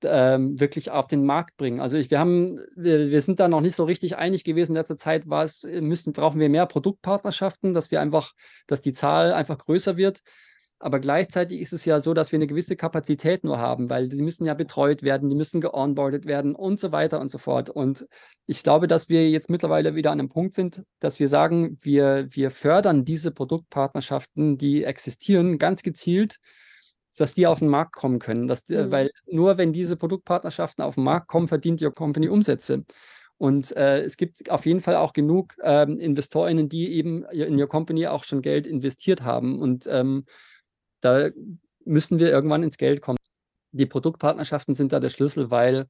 ähm, 0.04 0.60
wirklich 0.60 0.92
auf 0.92 1.08
den 1.08 1.26
Markt 1.26 1.58
bringen. 1.58 1.80
Also 1.80 1.98
ich, 1.98 2.12
wir 2.12 2.20
haben, 2.20 2.60
wir, 2.76 3.10
wir, 3.10 3.22
sind 3.22 3.40
da 3.40 3.48
noch 3.48 3.62
nicht 3.62 3.76
so 3.76 3.84
richtig 3.84 4.18
einig 4.18 4.44
gewesen. 4.44 4.72
In 4.72 4.78
letzter 4.78 4.98
Zeit 4.98 5.30
war 5.30 5.44
es, 5.44 5.64
müssen, 5.64 6.14
brauchen 6.14 6.40
wir 6.40 6.50
mehr 6.50 6.66
Produktpartnerschaften, 6.66 7.74
dass 7.74 7.92
wir 7.92 8.02
einfach, 8.02 8.34
dass 8.68 8.82
die 8.82 8.94
Zahl 8.94 9.34
einfach 9.34 9.58
größer 9.58 9.98
wird. 9.98 10.22
Aber 10.84 11.00
gleichzeitig 11.00 11.62
ist 11.62 11.72
es 11.72 11.86
ja 11.86 12.02
so, 12.02 12.14
dass 12.14 12.34
wir 12.34 12.38
eine 12.38 12.48
gewisse 12.48 12.76
Kapazität 12.76 13.46
nur 13.46 13.58
haben, 13.58 13.90
weil 13.90 14.10
die 14.10 14.22
müssen 14.22 14.44
ja 14.44 14.54
betreut 14.54 15.02
werden, 15.02 15.30
die 15.30 15.36
müssen 15.36 15.62
geonboardet 15.62 16.26
werden 16.26 16.56
und 16.56 16.78
so 16.78 16.92
weiter 16.92 17.22
und 17.22 17.32
so 17.32 17.38
fort. 17.38 17.70
Und 17.70 18.06
ich 18.48 18.64
glaube, 18.64 18.90
dass 18.90 19.08
wir 19.08 19.30
jetzt 19.30 19.50
mittlerweile 19.50 19.96
wieder 19.96 20.12
an 20.12 20.20
einem 20.20 20.28
Punkt 20.28 20.54
sind, 20.54 20.84
dass 21.00 21.22
wir 21.22 21.30
sagen, 21.30 21.78
wir, 21.82 22.28
wir 22.32 22.52
fördern 22.52 23.06
diese 23.06 23.32
Produktpartnerschaften, 23.32 24.58
die 24.58 24.84
existieren, 24.84 25.58
ganz 25.58 25.84
gezielt 25.84 26.40
dass 27.18 27.34
die 27.34 27.48
auf 27.48 27.60
den 27.60 27.68
Markt 27.68 27.96
kommen 27.96 28.20
können. 28.20 28.48
Dass, 28.48 28.68
mhm. 28.68 28.92
Weil 28.92 29.12
nur 29.26 29.58
wenn 29.58 29.74
diese 29.74 29.96
Produktpartnerschaften 29.96 30.84
auf 30.84 30.96
den 30.96 31.04
Markt 31.04 31.28
kommen, 31.28 31.48
verdient 31.48 31.82
Your 31.82 31.94
Company 31.94 32.28
Umsätze. 32.28 32.86
Und 33.38 33.76
äh, 33.76 34.02
es 34.04 34.18
gibt 34.18 34.50
auf 34.50 34.66
jeden 34.66 34.82
Fall 34.82 34.96
auch 34.96 35.14
genug 35.14 35.56
ähm, 35.64 36.00
InvestorInnen, 36.00 36.70
die 36.70 36.94
eben 36.94 37.26
in 37.26 37.60
Your 37.60 37.68
Company 37.68 38.08
auch 38.08 38.24
schon 38.24 38.42
Geld 38.42 38.68
investiert 38.68 39.22
haben. 39.22 39.60
Und 39.60 39.86
ähm, 39.88 40.26
da 41.02 41.30
müssen 41.84 42.20
wir 42.20 42.30
irgendwann 42.30 42.64
ins 42.64 42.78
Geld 42.78 43.02
kommen. 43.02 43.18
Die 43.72 43.86
Produktpartnerschaften 43.86 44.76
sind 44.76 44.94
da 44.94 45.00
der 45.00 45.10
Schlüssel, 45.10 45.52
weil 45.52 45.88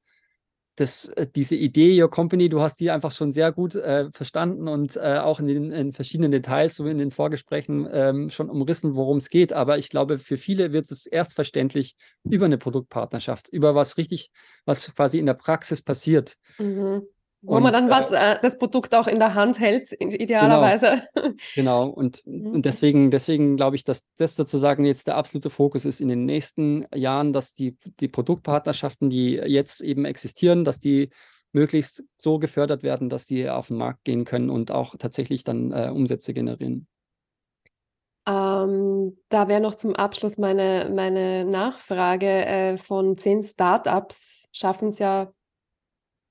das, 0.75 1.05
äh, 1.05 1.27
diese 1.27 1.55
Idee, 1.55 2.01
Your 2.01 2.09
Company, 2.09 2.49
du 2.49 2.61
hast 2.61 2.79
die 2.79 2.89
einfach 2.89 3.11
schon 3.11 3.31
sehr 3.31 3.51
gut 3.51 3.75
äh, 3.75 4.09
verstanden 4.11 4.67
und 4.67 4.95
äh, 4.97 5.19
auch 5.19 5.39
in 5.39 5.47
den 5.47 5.71
in 5.71 5.93
verschiedenen 5.93 6.31
Details, 6.31 6.75
so 6.75 6.85
in 6.87 6.97
den 6.97 7.11
Vorgesprächen, 7.11 7.87
ähm, 7.91 8.29
schon 8.29 8.49
umrissen, 8.49 8.95
worum 8.95 9.17
es 9.17 9.29
geht. 9.29 9.53
Aber 9.53 9.77
ich 9.77 9.89
glaube, 9.89 10.17
für 10.19 10.37
viele 10.37 10.73
wird 10.73 10.89
es 10.89 11.05
erst 11.05 11.35
verständlich 11.35 11.95
über 12.23 12.45
eine 12.45 12.57
Produktpartnerschaft, 12.57 13.49
über 13.49 13.75
was 13.75 13.97
richtig, 13.97 14.31
was 14.65 14.93
quasi 14.95 15.19
in 15.19 15.25
der 15.25 15.35
Praxis 15.35 15.81
passiert. 15.81 16.37
Mhm. 16.57 17.03
Wo 17.45 17.57
und, 17.57 17.63
man 17.63 17.73
dann 17.73 17.89
was, 17.89 18.09
äh, 18.09 18.37
das 18.41 18.57
Produkt 18.57 18.95
auch 18.95 19.05
in 19.05 19.19
der 19.19 19.33
Hand 19.33 19.59
hält, 19.59 19.91
idealerweise. 19.99 21.03
Genau, 21.13 21.33
genau. 21.55 21.87
Und, 21.89 22.21
mhm. 22.25 22.47
und 22.47 22.65
deswegen, 22.65 23.11
deswegen 23.11 23.57
glaube 23.57 23.75
ich, 23.75 23.83
dass 23.83 24.03
das 24.15 24.37
sozusagen 24.37 24.85
jetzt 24.85 25.07
der 25.07 25.17
absolute 25.17 25.49
Fokus 25.49 25.83
ist 25.83 25.99
in 25.99 26.07
den 26.07 26.23
nächsten 26.25 26.85
Jahren, 26.95 27.33
dass 27.33 27.53
die, 27.53 27.77
die 27.99 28.07
Produktpartnerschaften, 28.07 29.09
die 29.09 29.33
jetzt 29.33 29.81
eben 29.81 30.05
existieren, 30.05 30.63
dass 30.63 30.79
die 30.79 31.09
möglichst 31.51 32.03
so 32.17 32.39
gefördert 32.39 32.81
werden, 32.81 33.09
dass 33.09 33.25
die 33.25 33.49
auf 33.49 33.67
den 33.67 33.77
Markt 33.77 34.05
gehen 34.05 34.23
können 34.23 34.49
und 34.49 34.71
auch 34.71 34.95
tatsächlich 34.97 35.43
dann 35.43 35.71
äh, 35.71 35.91
Umsätze 35.93 36.33
generieren. 36.33 36.87
Ähm, 38.25 39.17
da 39.27 39.49
wäre 39.49 39.59
noch 39.59 39.75
zum 39.75 39.97
Abschluss 39.97 40.37
meine, 40.37 40.89
meine 40.95 41.43
Nachfrage. 41.43 42.45
Äh, 42.45 42.77
von 42.77 43.17
zehn 43.17 43.43
Startups 43.43 44.47
schaffen 44.53 44.89
es 44.89 44.99
ja 44.99 45.33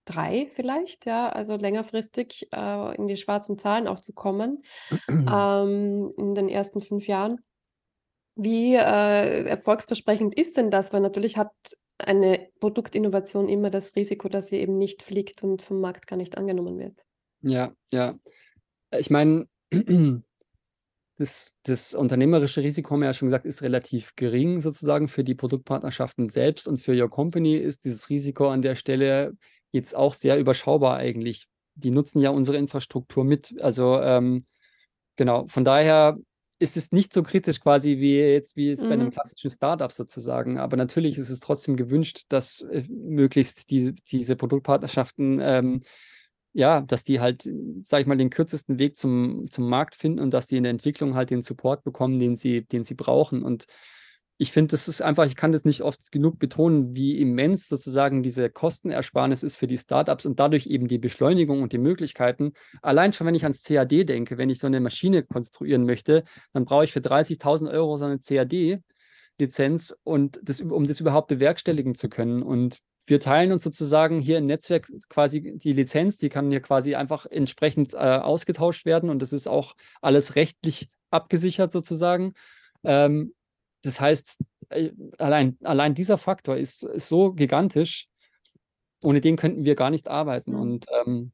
drei 0.04 0.48
vielleicht, 0.50 1.06
ja, 1.06 1.28
also 1.28 1.56
längerfristig 1.56 2.48
äh, 2.52 2.96
in 2.96 3.06
die 3.06 3.16
schwarzen 3.16 3.58
Zahlen 3.58 3.86
auch 3.86 4.00
zu 4.00 4.12
kommen 4.12 4.62
ähm, 5.08 6.10
in 6.16 6.34
den 6.34 6.48
ersten 6.48 6.80
fünf 6.80 7.06
Jahren. 7.06 7.40
Wie 8.34 8.74
äh, 8.74 9.44
erfolgsversprechend 9.44 10.34
ist 10.34 10.56
denn 10.56 10.70
das? 10.70 10.92
Weil 10.92 11.00
natürlich 11.00 11.36
hat 11.36 11.52
eine 11.98 12.48
Produktinnovation 12.60 13.48
immer 13.48 13.70
das 13.70 13.94
Risiko, 13.94 14.28
dass 14.28 14.48
sie 14.48 14.56
eben 14.56 14.78
nicht 14.78 15.02
fliegt 15.02 15.42
und 15.42 15.62
vom 15.62 15.80
Markt 15.80 16.06
gar 16.06 16.16
nicht 16.16 16.36
angenommen 16.36 16.78
wird. 16.78 16.98
Ja, 17.42 17.72
ja. 17.92 18.18
Ich 18.98 19.10
meine, 19.10 19.46
das, 21.18 21.54
das 21.64 21.94
unternehmerische 21.94 22.62
Risiko, 22.62 22.90
haben 22.90 23.00
wir 23.00 23.06
ja 23.06 23.14
schon 23.14 23.28
gesagt, 23.28 23.46
ist 23.46 23.62
relativ 23.62 24.16
gering 24.16 24.60
sozusagen 24.60 25.08
für 25.08 25.24
die 25.24 25.34
Produktpartnerschaften 25.34 26.28
selbst 26.28 26.66
und 26.66 26.78
für 26.78 27.00
Your 27.00 27.10
Company 27.10 27.56
ist 27.56 27.84
dieses 27.84 28.08
Risiko 28.10 28.48
an 28.48 28.62
der 28.62 28.74
Stelle 28.74 29.36
jetzt 29.72 29.96
auch 29.96 30.14
sehr 30.14 30.38
überschaubar 30.38 30.96
eigentlich. 30.96 31.46
Die 31.74 31.90
nutzen 31.90 32.20
ja 32.20 32.30
unsere 32.30 32.58
Infrastruktur 32.58 33.24
mit. 33.24 33.60
Also 33.60 34.00
ähm, 34.00 34.46
genau, 35.16 35.46
von 35.48 35.64
daher 35.64 36.16
ist 36.58 36.76
es 36.76 36.92
nicht 36.92 37.12
so 37.12 37.24
kritisch 37.24 37.60
quasi 37.60 37.98
wie 37.98 38.18
jetzt, 38.18 38.56
wie 38.56 38.68
jetzt 38.68 38.84
mhm. 38.84 38.88
bei 38.88 38.94
einem 38.94 39.06
mhm. 39.06 39.12
klassischen 39.12 39.50
Startup 39.50 39.90
sozusagen. 39.90 40.58
Aber 40.58 40.76
natürlich 40.76 41.18
ist 41.18 41.30
es 41.30 41.40
trotzdem 41.40 41.76
gewünscht, 41.76 42.26
dass 42.28 42.60
äh, 42.62 42.84
möglichst 42.88 43.70
die, 43.70 43.94
diese 44.06 44.36
Produktpartnerschaften 44.36 45.40
ähm, 45.42 45.82
ja, 46.54 46.82
dass 46.82 47.04
die 47.04 47.20
halt, 47.20 47.48
sag 47.84 48.02
ich 48.02 48.06
mal, 48.06 48.16
den 48.16 48.30
kürzesten 48.30 48.78
Weg 48.78 48.96
zum, 48.96 49.46
zum 49.50 49.68
Markt 49.68 49.94
finden 49.94 50.20
und 50.20 50.32
dass 50.32 50.46
die 50.46 50.56
in 50.56 50.64
der 50.64 50.70
Entwicklung 50.70 51.14
halt 51.14 51.30
den 51.30 51.42
Support 51.42 51.82
bekommen, 51.82 52.18
den 52.18 52.36
sie, 52.36 52.64
den 52.66 52.84
sie 52.84 52.94
brauchen. 52.94 53.42
Und 53.42 53.66
ich 54.42 54.50
finde, 54.50 54.72
das 54.72 54.88
ist 54.88 55.00
einfach, 55.02 55.24
ich 55.26 55.36
kann 55.36 55.52
das 55.52 55.64
nicht 55.64 55.82
oft 55.82 56.10
genug 56.10 56.40
betonen, 56.40 56.96
wie 56.96 57.20
immens 57.20 57.68
sozusagen 57.68 58.24
diese 58.24 58.50
Kostenersparnis 58.50 59.44
ist 59.44 59.54
für 59.54 59.68
die 59.68 59.78
Startups 59.78 60.26
und 60.26 60.40
dadurch 60.40 60.66
eben 60.66 60.88
die 60.88 60.98
Beschleunigung 60.98 61.62
und 61.62 61.72
die 61.72 61.78
Möglichkeiten. 61.78 62.52
Allein 62.82 63.12
schon, 63.12 63.28
wenn 63.28 63.36
ich 63.36 63.44
ans 63.44 63.62
CAD 63.62 64.04
denke, 64.04 64.38
wenn 64.38 64.50
ich 64.50 64.58
so 64.58 64.66
eine 64.66 64.80
Maschine 64.80 65.22
konstruieren 65.22 65.84
möchte, 65.84 66.24
dann 66.52 66.64
brauche 66.64 66.82
ich 66.82 66.92
für 66.92 66.98
30.000 66.98 67.70
Euro 67.70 67.96
so 67.98 68.04
eine 68.04 68.18
CAD-Lizenz 68.18 69.96
und 70.02 70.40
das, 70.42 70.60
um 70.60 70.88
das 70.88 70.98
überhaupt 70.98 71.28
bewerkstelligen 71.28 71.94
zu 71.94 72.08
können. 72.08 72.42
Und 72.42 72.80
wir 73.06 73.20
teilen 73.20 73.52
uns 73.52 73.62
sozusagen 73.62 74.18
hier 74.18 74.38
im 74.38 74.46
Netzwerk 74.46 74.88
quasi 75.08 75.56
die 75.56 75.72
Lizenz, 75.72 76.18
die 76.18 76.30
kann 76.30 76.50
hier 76.50 76.62
quasi 76.62 76.96
einfach 76.96 77.26
entsprechend 77.26 77.94
äh, 77.94 77.98
ausgetauscht 77.98 78.86
werden 78.86 79.08
und 79.08 79.22
das 79.22 79.32
ist 79.32 79.46
auch 79.46 79.76
alles 80.00 80.34
rechtlich 80.34 80.88
abgesichert 81.10 81.70
sozusagen. 81.70 82.32
Ähm, 82.82 83.34
das 83.82 84.00
heißt, 84.00 84.38
äh, 84.70 84.90
allein, 85.18 85.56
allein 85.62 85.94
dieser 85.94 86.18
Faktor 86.18 86.56
ist, 86.56 86.84
ist 86.84 87.08
so 87.08 87.32
gigantisch, 87.32 88.08
ohne 89.02 89.20
den 89.20 89.36
könnten 89.36 89.64
wir 89.64 89.74
gar 89.74 89.90
nicht 89.90 90.08
arbeiten. 90.08 90.54
Und 90.54 90.86
ähm, 91.04 91.32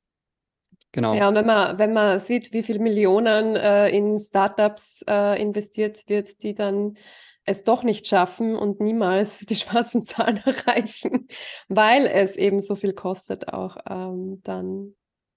genau. 0.93 1.15
Ja, 1.15 1.29
und 1.29 1.35
wenn 1.35 1.47
man, 1.47 1.79
wenn 1.79 1.93
man 1.93 2.19
sieht, 2.19 2.53
wie 2.53 2.63
viele 2.63 2.79
Millionen 2.79 3.57
äh, 3.57 3.91
in 3.91 4.19
Startups 4.19 5.05
äh, 5.09 5.41
investiert 5.41 6.09
wird, 6.09 6.43
die 6.43 6.55
dann 6.55 6.97
es 7.45 7.65
doch 7.65 7.83
nicht 7.83 8.07
schaffen 8.07 8.57
und 8.57 8.81
niemals 8.81 9.39
die 9.47 9.57
schwarzen 9.57 10.05
Zahlen 10.05 10.37
erreichen, 10.45 11.29
weil 11.69 12.07
es 12.07 12.37
eben 12.37 12.61
so 12.61 12.77
viel 12.77 12.93
kostet 12.93 13.49
auch, 13.49 13.77
ähm, 13.89 14.41
dann 14.43 14.95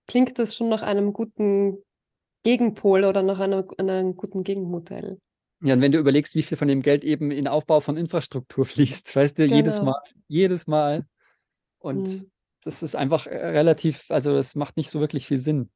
klingt 0.08 0.39
das 0.39 0.56
schon 0.56 0.69
nach 0.69 0.82
einem 0.82 1.13
guten 1.13 1.78
Gegenpol 2.43 3.06
oder 3.06 3.21
nach 3.21 3.39
einer, 3.39 3.65
einem 3.78 4.15
guten 4.15 4.43
Gegenmodell. 4.43 5.19
Ja, 5.63 5.76
und 5.76 5.82
wenn 5.82 5.91
du 5.91 6.00
überlegst, 6.00 6.36
wie 6.36 6.41
viel 6.41 6.58
von 6.58 6.67
dem 6.67 6.82
Geld 6.82 7.04
eben 7.04 7.30
in 7.30 7.47
Aufbau 7.47 7.80
von 7.80 7.97
Infrastruktur 7.97 8.65
fließt, 8.65 9.15
weißt 9.15 9.38
du, 9.38 9.43
genau. 9.43 9.56
jedes 9.56 9.82
Mal, 9.82 10.02
jedes 10.28 10.67
Mal. 10.67 11.06
Und 11.78 12.10
mhm. 12.10 12.32
das 12.63 12.84
ist 12.84 12.95
einfach 12.95 13.28
äh, 13.28 13.36
relativ, 13.36 14.10
also 14.10 14.34
das 14.34 14.56
macht 14.56 14.78
nicht 14.78 14.89
so 14.89 15.00
wirklich 15.00 15.28
viel 15.28 15.39
Sinn. 15.39 15.69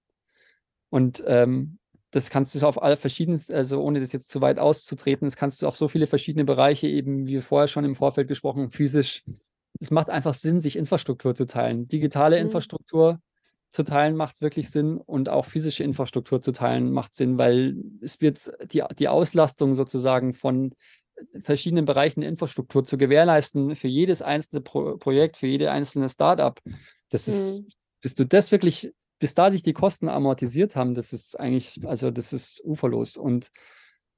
Und 0.90 1.24
ähm, 1.28 1.78
das 2.12 2.30
kannst 2.30 2.56
du 2.56 2.66
auf 2.66 2.82
alle 2.82 2.98
verschiedenen, 2.98 3.42
also 3.50 3.82
ohne 3.82 4.00
das 4.00 4.14
jetzt 4.14 4.30
zu 4.30 4.42
weit 4.42 4.58
auszutreten, 4.58 5.28
das 5.28 5.36
kannst 5.36 5.62
du 5.62 5.68
auf 5.68 5.76
so 5.76 5.88
viele 5.88 6.08
verschiedene 6.08 6.46
Bereiche 6.46 6.88
eben, 6.88 7.28
wie 7.28 7.34
wir 7.34 7.42
vorher 7.42 7.68
schon 7.68 7.84
im 7.84 7.96
Vorfeld 7.96 8.28
gesprochen, 8.28 8.72
physisch. 8.72 9.24
Es 9.80 9.92
macht 9.92 10.10
einfach 10.10 10.34
Sinn, 10.34 10.62
sich 10.62 10.78
Infrastruktur 10.78 11.36
zu 11.36 11.46
teilen. 11.46 11.88
Digitale 11.88 12.38
mhm. 12.38 12.48
Infrastruktur 12.48 13.20
zu 13.76 13.84
teilen 13.84 14.16
macht 14.16 14.42
wirklich 14.42 14.72
Sinn 14.72 14.98
und 14.98 15.30
auch 15.30 15.46
physische 15.46 15.84
Infrastruktur 15.84 16.42
zu 16.42 16.52
teilen 16.52 16.92
macht 16.92 17.16
Sinn, 17.16 17.38
weil 17.38 17.76
es 18.02 18.22
wird 18.22 18.52
die, 18.72 18.84
die 18.98 19.08
Auslastung 19.08 19.76
sozusagen 19.76 20.34
von 20.34 20.74
verschiedenen 21.42 21.86
Bereichen 21.86 22.22
der 22.22 22.30
Infrastruktur 22.30 22.84
zu 22.86 22.98
gewährleisten 22.98 23.76
für 23.76 23.88
jedes 23.88 24.22
einzelne 24.22 24.62
Pro 24.62 24.98
Projekt, 24.98 25.38
für 25.38 25.48
jede 25.48 25.72
einzelne 25.72 26.10
Startup. 26.10 26.60
Das 27.10 27.28
ist, 27.28 27.62
mhm. 27.62 27.68
bis 28.02 28.16
du 28.16 28.26
das 28.26 28.52
wirklich 28.52 28.92
bis 29.20 29.34
da 29.34 29.52
sich 29.52 29.64
die 29.64 29.74
Kosten 29.74 30.10
amortisiert 30.10 30.76
haben, 30.76 30.94
das 30.94 31.14
ist 31.14 31.40
eigentlich, 31.40 31.80
also 31.86 32.12
das 32.12 32.34
ist 32.34 32.62
uferlos. 32.66 33.18
Und 33.18 33.52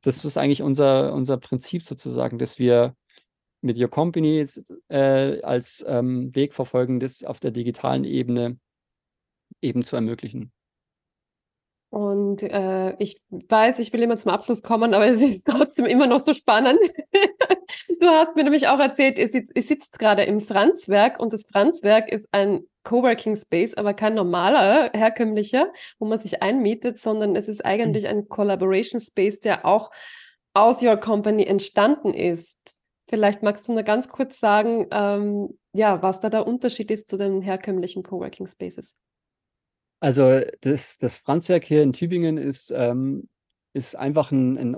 das 0.01 0.23
ist 0.25 0.37
eigentlich 0.37 0.61
unser, 0.61 1.13
unser 1.13 1.37
Prinzip 1.37 1.83
sozusagen, 1.83 2.37
dass 2.37 2.59
wir 2.59 2.95
mit 3.61 3.79
Your 3.79 3.89
Company 3.89 4.45
äh, 4.89 5.41
als 5.41 5.85
ähm, 5.87 6.33
Weg 6.35 6.53
verfolgen, 6.53 6.99
das 6.99 7.23
auf 7.23 7.39
der 7.39 7.51
digitalen 7.51 8.03
Ebene 8.03 8.57
eben 9.61 9.83
zu 9.83 9.95
ermöglichen. 9.95 10.51
Und 11.89 12.43
äh, 12.43 12.95
ich 13.01 13.21
weiß, 13.29 13.79
ich 13.79 13.93
will 13.93 14.01
immer 14.01 14.17
zum 14.17 14.31
Abschluss 14.31 14.61
kommen, 14.61 14.93
aber 14.93 15.07
es 15.09 15.21
ist 15.21 15.41
trotzdem 15.45 15.85
immer 15.85 16.07
noch 16.07 16.19
so 16.19 16.33
spannend. 16.33 16.79
du 17.99 18.07
hast 18.07 18.35
mir 18.35 18.43
nämlich 18.43 18.67
auch 18.67 18.79
erzählt, 18.79 19.17
ihr, 19.17 19.27
sitzt, 19.27 19.55
ihr 19.55 19.61
sitzt 19.61 19.97
gerade 19.99 20.23
im 20.23 20.41
Franzwerk 20.41 21.19
und 21.19 21.33
das 21.33 21.45
Franzwerk 21.49 22.11
ist 22.11 22.27
ein 22.31 22.63
Coworking 22.83 23.35
Space, 23.35 23.73
aber 23.73 23.93
kein 23.93 24.15
normaler, 24.15 24.91
herkömmlicher, 24.93 25.71
wo 25.99 26.05
man 26.05 26.17
sich 26.17 26.41
einmietet, 26.41 26.99
sondern 26.99 27.35
es 27.35 27.47
ist 27.47 27.65
eigentlich 27.65 28.03
mhm. 28.03 28.09
ein 28.09 28.29
Collaboration 28.29 28.99
Space, 28.99 29.39
der 29.39 29.65
auch 29.65 29.91
aus 30.53 30.81
Your 30.81 30.97
Company 30.97 31.45
entstanden 31.45 32.13
ist. 32.13 32.75
Vielleicht 33.09 33.43
magst 33.43 33.67
du 33.67 33.73
nur 33.73 33.83
ganz 33.83 34.09
kurz 34.09 34.39
sagen, 34.39 34.87
ähm, 34.91 35.57
ja, 35.73 36.01
was 36.01 36.19
da 36.19 36.29
der 36.29 36.47
Unterschied 36.47 36.91
ist 36.91 37.09
zu 37.09 37.17
den 37.17 37.41
herkömmlichen 37.41 38.03
Coworking 38.03 38.47
Spaces. 38.47 38.95
Also 39.99 40.41
das, 40.61 40.97
das 40.97 41.17
Franzwerk 41.17 41.65
hier 41.65 41.83
in 41.83 41.93
Tübingen 41.93 42.37
ist, 42.37 42.71
ähm, 42.75 43.27
ist 43.73 43.95
einfach 43.95 44.31
ein, 44.31 44.57
ein, 44.57 44.75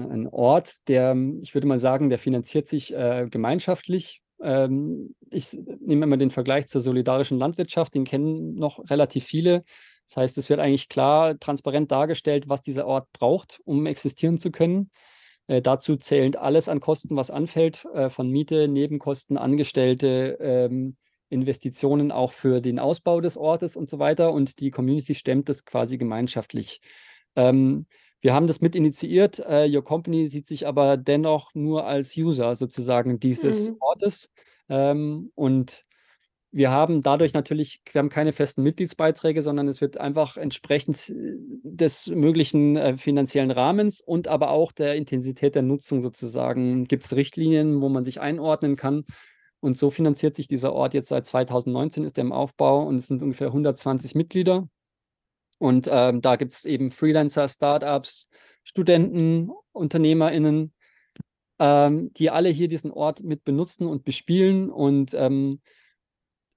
ein, 0.00 0.28
Ort, 0.28 0.88
der, 0.88 1.16
ich 1.42 1.54
würde 1.54 1.66
mal 1.66 1.78
sagen, 1.78 2.10
der 2.10 2.18
finanziert 2.18 2.68
sich 2.68 2.94
äh, 2.94 3.26
gemeinschaftlich 3.30 4.22
ähm, 4.42 5.14
ich 5.30 5.52
nehme 5.52 6.04
immer 6.04 6.16
den 6.16 6.30
Vergleich 6.30 6.66
zur 6.66 6.80
solidarischen 6.80 7.38
Landwirtschaft, 7.38 7.94
den 7.94 8.04
kennen 8.04 8.54
noch 8.54 8.90
relativ 8.90 9.24
viele. 9.24 9.64
Das 10.08 10.16
heißt, 10.16 10.38
es 10.38 10.50
wird 10.50 10.60
eigentlich 10.60 10.88
klar, 10.88 11.38
transparent 11.38 11.90
dargestellt, 11.90 12.48
was 12.48 12.60
dieser 12.60 12.86
Ort 12.86 13.10
braucht, 13.12 13.60
um 13.64 13.86
existieren 13.86 14.38
zu 14.38 14.50
können. 14.50 14.90
Äh, 15.46 15.62
dazu 15.62 15.96
zählend 15.96 16.36
alles 16.36 16.68
an 16.68 16.80
Kosten, 16.80 17.16
was 17.16 17.30
anfällt, 17.30 17.84
äh, 17.94 18.10
von 18.10 18.28
Miete, 18.28 18.68
Nebenkosten, 18.68 19.38
Angestellte, 19.38 20.36
ähm, 20.40 20.96
Investitionen 21.32 22.12
auch 22.12 22.32
für 22.32 22.60
den 22.60 22.78
Ausbau 22.78 23.20
des 23.20 23.36
Ortes 23.36 23.76
und 23.76 23.90
so 23.90 23.98
weiter. 23.98 24.32
Und 24.32 24.60
die 24.60 24.70
Community 24.70 25.14
stemmt 25.14 25.48
das 25.48 25.64
quasi 25.64 25.98
gemeinschaftlich. 25.98 26.80
Ähm, 27.36 27.86
wir 28.20 28.34
haben 28.34 28.46
das 28.46 28.60
mit 28.60 28.76
initiiert. 28.76 29.40
Uh, 29.40 29.66
Your 29.68 29.82
Company 29.82 30.26
sieht 30.26 30.46
sich 30.46 30.66
aber 30.66 30.96
dennoch 30.96 31.54
nur 31.54 31.86
als 31.86 32.16
User 32.16 32.54
sozusagen 32.54 33.18
dieses 33.18 33.70
mhm. 33.70 33.76
Ortes. 33.80 34.30
Ähm, 34.68 35.32
und 35.34 35.84
wir 36.54 36.70
haben 36.70 37.02
dadurch 37.02 37.32
natürlich, 37.32 37.80
wir 37.90 37.98
haben 37.98 38.10
keine 38.10 38.34
festen 38.34 38.62
Mitgliedsbeiträge, 38.62 39.42
sondern 39.42 39.68
es 39.68 39.80
wird 39.80 39.96
einfach 39.96 40.36
entsprechend 40.36 41.08
äh, 41.08 41.34
des 41.64 42.08
möglichen 42.08 42.76
äh, 42.76 42.96
finanziellen 42.96 43.50
Rahmens 43.50 44.00
und 44.00 44.28
aber 44.28 44.50
auch 44.50 44.70
der 44.70 44.94
Intensität 44.94 45.54
der 45.54 45.62
Nutzung 45.62 46.02
sozusagen 46.02 46.84
gibt 46.84 47.04
es 47.04 47.16
Richtlinien, 47.16 47.80
wo 47.80 47.88
man 47.88 48.04
sich 48.04 48.20
einordnen 48.20 48.76
kann. 48.76 49.04
Und 49.62 49.76
so 49.76 49.90
finanziert 49.90 50.34
sich 50.34 50.48
dieser 50.48 50.72
Ort 50.72 50.92
jetzt 50.92 51.08
seit 51.08 51.24
2019, 51.24 52.02
ist 52.02 52.18
er 52.18 52.22
im 52.22 52.32
Aufbau 52.32 52.84
und 52.84 52.96
es 52.96 53.06
sind 53.06 53.22
ungefähr 53.22 53.46
120 53.46 54.16
Mitglieder. 54.16 54.68
Und 55.58 55.88
ähm, 55.88 56.20
da 56.20 56.34
gibt 56.34 56.50
es 56.50 56.64
eben 56.64 56.90
Freelancer, 56.90 57.46
Startups, 57.46 58.28
Studenten, 58.64 59.52
UnternehmerInnen, 59.70 60.72
ähm, 61.60 62.12
die 62.14 62.30
alle 62.30 62.48
hier 62.48 62.66
diesen 62.66 62.90
Ort 62.90 63.22
mit 63.22 63.44
benutzen 63.44 63.86
und 63.86 64.02
bespielen 64.02 64.68
und 64.68 65.14
ähm, 65.14 65.60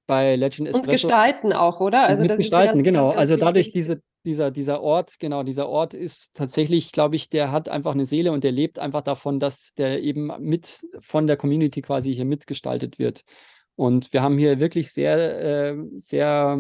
bei 0.08 0.36
Legend 0.36 0.70
Espresso. 0.70 0.90
Und 0.90 0.92
gestalten 0.92 1.54
auch, 1.54 1.82
oder? 1.82 2.08
Also 2.08 2.24
mit 2.24 2.38
gestalten, 2.38 2.84
genau. 2.84 3.12
Also 3.12 3.38
dadurch 3.38 3.72
diese, 3.72 4.02
dieser, 4.26 4.52
dieser 4.52 4.82
Ort, 4.82 5.20
genau, 5.20 5.44
dieser 5.44 5.70
Ort 5.70 5.94
ist 5.94 6.36
tatsächlich, 6.36 6.92
glaube 6.92 7.16
ich, 7.16 7.30
der 7.30 7.52
hat 7.52 7.70
einfach 7.70 7.94
eine 7.94 8.06
Seele 8.06 8.32
und 8.32 8.44
der 8.44 8.52
lebt 8.52 8.80
einfach 8.80 9.02
davon, 9.02 9.40
dass 9.40 9.74
der 9.76 10.02
eben 10.02 10.32
mit 10.40 10.86
von 11.00 11.28
der 11.28 11.38
Community 11.38 11.82
quasi 11.82 12.14
hier 12.14 12.26
mitgestaltet 12.26 13.00
wird. 13.00 13.24
Und 13.76 14.12
wir 14.14 14.22
haben 14.22 14.38
hier 14.38 14.60
wirklich 14.60 14.92
sehr, 14.92 15.72
äh, 15.72 15.76
sehr 15.96 16.60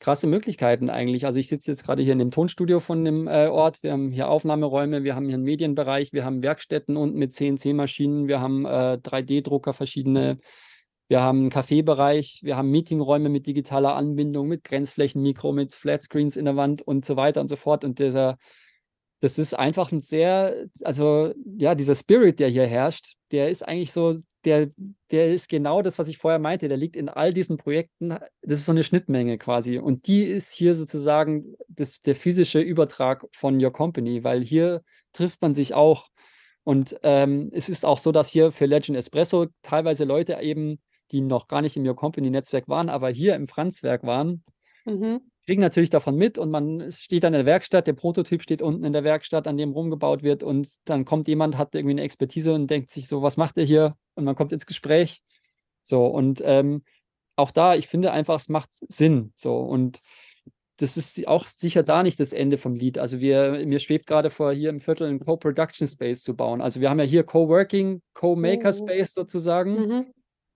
krasse 0.00 0.26
Möglichkeiten 0.26 0.90
eigentlich. 0.90 1.26
Also 1.26 1.40
ich 1.40 1.48
sitze 1.48 1.70
jetzt 1.70 1.84
gerade 1.84 2.02
hier 2.02 2.12
in 2.12 2.18
dem 2.18 2.30
Tonstudio 2.30 2.80
von 2.80 3.04
dem 3.04 3.26
äh, 3.26 3.48
Ort. 3.48 3.82
Wir 3.82 3.92
haben 3.92 4.10
hier 4.10 4.28
Aufnahmeräume, 4.28 5.02
wir 5.02 5.14
haben 5.14 5.26
hier 5.26 5.34
einen 5.34 5.44
Medienbereich, 5.44 6.12
wir 6.12 6.24
haben 6.24 6.42
Werkstätten 6.42 6.96
unten 6.96 7.18
mit 7.18 7.34
CNC-Maschinen, 7.34 8.28
wir 8.28 8.40
haben 8.40 8.64
äh, 8.64 8.98
3D-Drucker, 9.02 9.72
verschiedene. 9.72 10.38
Wir 11.08 11.20
haben 11.20 11.40
einen 11.40 11.50
Kaffeebereich, 11.50 12.40
wir 12.42 12.56
haben 12.56 12.70
Meetingräume 12.70 13.30
mit 13.30 13.46
digitaler 13.46 13.96
Anbindung, 13.96 14.46
mit 14.46 14.64
Grenzflächenmikro, 14.64 15.52
mit 15.52 15.74
Flatscreens 15.74 16.36
in 16.36 16.44
der 16.44 16.56
Wand 16.56 16.82
und 16.82 17.04
so 17.04 17.16
weiter 17.16 17.40
und 17.40 17.48
so 17.48 17.56
fort. 17.56 17.82
Und 17.82 17.98
dieser, 17.98 18.36
das 19.20 19.38
ist 19.38 19.54
einfach 19.54 19.90
ein 19.90 20.00
sehr, 20.00 20.66
also 20.82 21.32
ja, 21.56 21.74
dieser 21.74 21.94
Spirit, 21.94 22.38
der 22.40 22.48
hier 22.48 22.66
herrscht, 22.66 23.14
der 23.32 23.48
ist 23.48 23.66
eigentlich 23.66 23.92
so 23.92 24.18
der, 24.44 24.70
der 25.10 25.32
ist 25.32 25.48
genau 25.48 25.82
das, 25.82 25.98
was 25.98 26.08
ich 26.08 26.18
vorher 26.18 26.38
meinte. 26.38 26.68
Der 26.68 26.76
liegt 26.76 26.96
in 26.96 27.08
all 27.08 27.34
diesen 27.34 27.56
Projekten. 27.56 28.10
Das 28.42 28.60
ist 28.60 28.66
so 28.66 28.72
eine 28.72 28.82
Schnittmenge 28.82 29.36
quasi. 29.38 29.78
Und 29.78 30.06
die 30.06 30.24
ist 30.24 30.52
hier 30.52 30.74
sozusagen 30.74 31.56
das, 31.68 32.00
der 32.02 32.16
physische 32.16 32.60
Übertrag 32.60 33.26
von 33.32 33.62
Your 33.62 33.72
Company, 33.72 34.24
weil 34.24 34.42
hier 34.42 34.82
trifft 35.12 35.42
man 35.42 35.54
sich 35.54 35.74
auch. 35.74 36.08
Und 36.64 36.98
ähm, 37.02 37.50
es 37.52 37.68
ist 37.68 37.84
auch 37.84 37.98
so, 37.98 38.12
dass 38.12 38.28
hier 38.28 38.52
für 38.52 38.66
Legend 38.66 38.96
Espresso 38.96 39.46
teilweise 39.62 40.04
Leute 40.04 40.38
eben, 40.40 40.78
die 41.12 41.20
noch 41.20 41.48
gar 41.48 41.62
nicht 41.62 41.76
im 41.76 41.86
Your 41.86 41.96
Company 41.96 42.30
Netzwerk 42.30 42.68
waren, 42.68 42.88
aber 42.88 43.08
hier 43.10 43.34
im 43.34 43.46
Franzwerk 43.46 44.04
waren, 44.04 44.44
mhm 44.84 45.20
kriegen 45.48 45.62
natürlich 45.62 45.88
davon 45.88 46.16
mit 46.16 46.36
und 46.36 46.50
man 46.50 46.92
steht 46.92 47.24
dann 47.24 47.32
in 47.32 47.38
der 47.38 47.46
Werkstatt, 47.46 47.86
der 47.86 47.94
Prototyp 47.94 48.42
steht 48.42 48.60
unten 48.60 48.84
in 48.84 48.92
der 48.92 49.02
Werkstatt, 49.02 49.48
an 49.48 49.56
dem 49.56 49.72
rumgebaut 49.72 50.22
wird 50.22 50.42
und 50.42 50.68
dann 50.84 51.06
kommt 51.06 51.26
jemand, 51.26 51.56
hat 51.56 51.74
irgendwie 51.74 51.92
eine 51.92 52.02
Expertise 52.02 52.52
und 52.52 52.68
denkt 52.68 52.90
sich 52.90 53.08
so, 53.08 53.22
was 53.22 53.38
macht 53.38 53.56
er 53.56 53.64
hier? 53.64 53.96
Und 54.14 54.24
man 54.24 54.34
kommt 54.34 54.52
ins 54.52 54.66
Gespräch. 54.66 55.22
So, 55.80 56.04
und 56.04 56.42
ähm, 56.44 56.82
auch 57.34 57.50
da, 57.50 57.74
ich 57.76 57.88
finde 57.88 58.12
einfach, 58.12 58.36
es 58.36 58.50
macht 58.50 58.68
Sinn. 58.90 59.32
So, 59.36 59.56
und 59.56 60.00
das 60.76 60.98
ist 60.98 61.26
auch 61.26 61.46
sicher 61.46 61.82
da 61.82 62.02
nicht 62.02 62.20
das 62.20 62.34
Ende 62.34 62.58
vom 62.58 62.74
Lied. 62.74 62.98
Also 62.98 63.18
wir, 63.18 63.64
mir 63.64 63.78
schwebt 63.78 64.06
gerade 64.06 64.28
vor, 64.28 64.52
hier 64.52 64.68
im 64.68 64.82
Viertel 64.82 65.08
einen 65.08 65.18
Co-Production 65.18 65.88
Space 65.88 66.22
zu 66.24 66.36
bauen. 66.36 66.60
Also 66.60 66.82
wir 66.82 66.90
haben 66.90 66.98
ja 66.98 67.06
hier 67.06 67.24
Co-Working, 67.24 68.02
Co-Maker 68.12 68.68
mhm. 68.68 68.76
Space 68.76 69.14
sozusagen. 69.14 69.72
Mhm. 69.72 70.06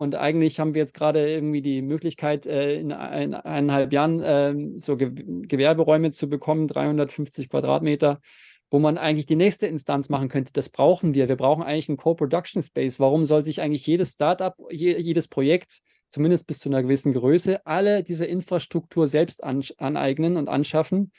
Und 0.02 0.16
eigentlich 0.16 0.58
haben 0.58 0.74
wir 0.74 0.82
jetzt 0.82 0.94
gerade 0.94 1.30
irgendwie 1.30 1.62
die 1.62 1.80
Möglichkeit, 1.80 2.44
äh, 2.44 2.74
in 2.74 2.90
ein, 2.90 3.34
eineinhalb 3.34 3.92
Jahren 3.92 4.18
äh, 4.18 4.52
so 4.76 4.96
Ge 4.96 5.12
Gewerberäume 5.14 6.10
zu 6.10 6.28
bekommen, 6.28 6.66
350 6.66 7.48
Quadratmeter, 7.48 8.20
wo 8.68 8.80
man 8.80 8.98
eigentlich 8.98 9.26
die 9.26 9.36
nächste 9.36 9.68
Instanz 9.68 10.08
machen 10.08 10.28
könnte. 10.28 10.52
Das 10.52 10.70
brauchen 10.70 11.14
wir. 11.14 11.28
Wir 11.28 11.36
brauchen 11.36 11.62
eigentlich 11.62 11.88
einen 11.88 11.98
Co-Production 11.98 12.62
Space. 12.62 12.98
Warum 12.98 13.26
soll 13.26 13.44
sich 13.44 13.60
eigentlich 13.60 13.86
jedes 13.86 14.10
Startup, 14.10 14.56
je, 14.72 14.98
jedes 14.98 15.28
Projekt, 15.28 15.82
zumindest 16.10 16.48
bis 16.48 16.58
zu 16.58 16.68
einer 16.68 16.82
gewissen 16.82 17.12
Größe, 17.12 17.64
alle 17.64 18.02
diese 18.02 18.26
Infrastruktur 18.26 19.06
selbst 19.06 19.44
an, 19.44 19.62
aneignen 19.78 20.36
und 20.36 20.48
anschaffen? 20.48 21.12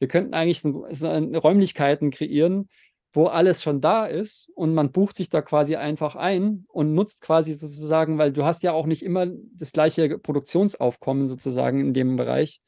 Wir 0.00 0.08
könnten 0.08 0.34
eigentlich 0.34 0.64
Räumlichkeiten 0.64 2.10
kreieren, 2.10 2.68
wo 3.14 3.26
alles 3.26 3.62
schon 3.62 3.80
da 3.80 4.06
ist 4.06 4.50
und 4.56 4.74
man 4.74 4.90
bucht 4.90 5.16
sich 5.16 5.30
da 5.30 5.40
quasi 5.40 5.76
einfach 5.76 6.16
ein 6.16 6.66
und 6.68 6.94
nutzt 6.94 7.22
quasi 7.22 7.54
sozusagen, 7.54 8.18
weil 8.18 8.32
du 8.32 8.44
hast 8.44 8.64
ja 8.64 8.72
auch 8.72 8.86
nicht 8.86 9.04
immer 9.04 9.26
das 9.54 9.70
gleiche 9.70 10.18
Produktionsaufkommen 10.18 11.28
sozusagen 11.28 11.80
in 11.80 11.94
dem 11.94 12.16
Bereich. 12.16 12.60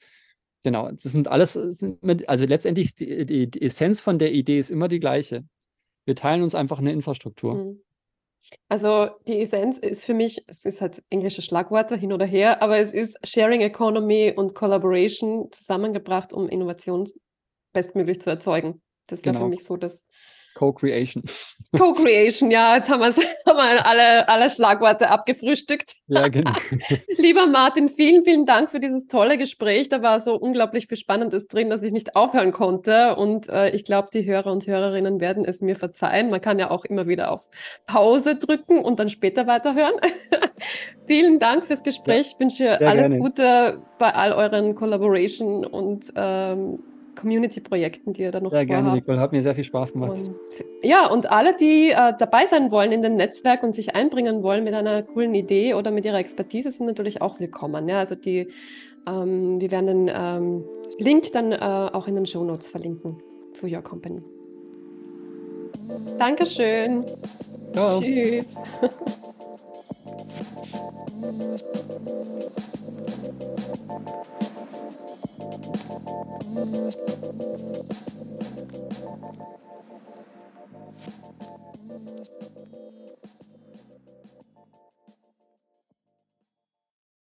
Genau, 0.63 0.91
das 0.93 1.13
sind 1.13 1.29
alles, 1.29 1.57
also 2.27 2.45
letztendlich 2.45 2.95
die, 2.95 3.27
die, 3.27 3.63
Essenz 3.63 4.01
von 4.01 4.19
der 4.19 4.33
Idee 4.33 4.59
ist 4.59 4.71
immer 4.71 4.87
die 4.89 5.01
gleiche. 5.01 5.45
Wir 6.07 6.15
teilen 6.15 6.43
uns 6.43 6.55
einfach 6.55 6.79
eine 6.79 6.93
Infrastruktur. 6.93 7.55
Mhm. 7.55 7.83
Also 8.69 9.09
die 9.27 9.41
Essenz 9.41 9.79
ist 9.79 10.05
für 10.05 10.15
mich, 10.15 10.45
es 10.47 10.65
ist 10.65 10.81
halt 10.81 11.03
englische 11.11 11.43
Schlagworte 11.43 11.97
hin 11.97 12.13
oder 12.13 12.27
her, 12.27 12.63
aber 12.63 12.79
es 12.79 12.93
ist 12.93 13.19
Sharing 13.27 13.61
Economy 13.61 14.33
und 14.37 14.55
Collaboration 14.55 15.51
zusammengebracht, 15.51 16.33
um 16.33 16.49
Innovation 16.49 17.09
bestmöglich 17.73 18.21
zu 18.21 18.31
erzeugen. 18.31 18.81
Das 19.09 19.25
wäre 19.25 19.35
genau. 19.35 19.47
für 19.47 19.51
mich 19.51 19.65
so 19.65 19.77
das 19.77 20.05
Co-Creation. 20.57 21.23
Co-Creation, 21.77 22.51
ja, 22.51 22.77
jetzt 22.77 22.89
haben, 22.89 23.03
haben 23.03 23.17
wir 23.47 23.87
alle, 23.87 24.27
alle 24.29 24.49
Schlagworte 24.49 25.11
abgefrühstückt. 25.11 25.93
Ja, 26.09 26.29
genau. 26.29 26.53
Lieber 27.19 27.47
Martin, 27.47 27.91
vielen, 27.91 28.23
vielen 28.23 28.47
Dank 28.47 28.71
für 28.71 28.81
dieses 28.81 29.07
tolle 29.07 29.37
Gespräch. 29.37 29.91
Da 29.91 30.01
war 30.01 30.19
so 30.19 30.35
unglaublich 30.35 30.87
viel 30.87 30.97
Spannendes 30.97 31.47
drin, 31.49 31.69
dass 31.69 31.83
ich 31.83 31.93
nicht 31.93 32.17
aufhören 32.17 32.53
konnte. 32.53 33.17
Und 33.17 33.51
äh, 33.51 33.71
ich 33.71 33.85
glaube, 33.85 34.09
die 34.13 34.25
Hörer 34.25 34.51
und 34.51 34.67
Hörerinnen 34.67 35.21
werden 35.21 35.45
es 35.45 35.61
mir 35.61 35.77
verzeihen. 35.77 36.31
Man 36.31 36.41
kann 36.41 36.59
ja 36.59 36.71
auch 36.71 36.87
immer 36.87 37.07
wieder 37.07 37.31
auf 37.31 37.51
Pause 37.87 38.37
drücken 38.37 38.79
und 38.79 38.99
dann 38.99 39.11
später 39.11 39.47
weiterhören. 39.47 39.95
vielen 41.07 41.39
Dank 41.39 41.65
fürs 41.65 41.83
Gespräch. 41.83 42.29
Ja, 42.29 42.33
ich 42.33 42.41
wünsche 42.41 42.87
alles 42.87 43.09
gerne. 43.09 43.19
Gute 43.19 43.83
bei 43.99 44.15
all 44.15 44.33
euren 44.33 44.75
Collaboration 44.75 45.67
und 45.67 46.13
ähm, 46.17 46.79
Community-Projekten, 47.17 48.13
die 48.13 48.23
ihr 48.23 48.31
da 48.31 48.41
noch 48.41 48.51
sehr 48.51 48.67
vorhabt. 48.67 48.69
Sehr 48.69 48.83
gerne, 48.83 48.93
Nicole. 48.95 49.21
Hat 49.21 49.33
mir 49.33 49.43
sehr 49.43 49.55
viel 49.55 49.65
Spaß 49.65 49.93
gemacht. 49.93 50.21
Und, 50.21 50.31
ja, 50.83 51.07
und 51.07 51.31
alle, 51.31 51.57
die 51.57 51.91
äh, 51.91 52.13
dabei 52.19 52.47
sein 52.47 52.71
wollen 52.71 52.93
in 52.93 53.03
dem 53.03 53.17
Netzwerk 53.17 53.63
und 53.63 53.75
sich 53.75 53.95
einbringen 53.95 54.43
wollen 54.43 54.63
mit 54.63 54.75
einer 54.75 55.03
coolen 55.03 55.35
Idee 55.35 55.75
oder 55.75 55.91
mit 55.91 56.05
ihrer 56.05 56.19
Expertise, 56.19 56.71
sind 56.71 56.87
natürlich 56.87 57.23
auch 57.23 57.41
willkommen. 57.41 57.89
Ja, 57.89 57.99
also 57.99 58.15
die, 58.15 58.49
ähm, 59.07 59.61
wir 59.61 59.71
werden 59.71 59.87
den 60.07 60.11
ähm, 60.15 60.65
Link 60.99 61.33
dann 61.33 61.53
äh, 61.53 61.57
auch 61.59 62.07
in 62.07 62.15
den 62.15 62.27
Show 62.27 62.45
Notes 62.45 62.69
verlinken 62.69 63.17
zu 63.55 63.67
Your 63.67 63.83
Company. 63.83 64.23
Dankeschön. 66.19 67.05
Ciao. 67.73 68.01
Tschüss. 68.01 68.47
Thank 73.97 74.41
you. 74.41 74.56
Thank 75.49 75.67
you. 83.07 83.16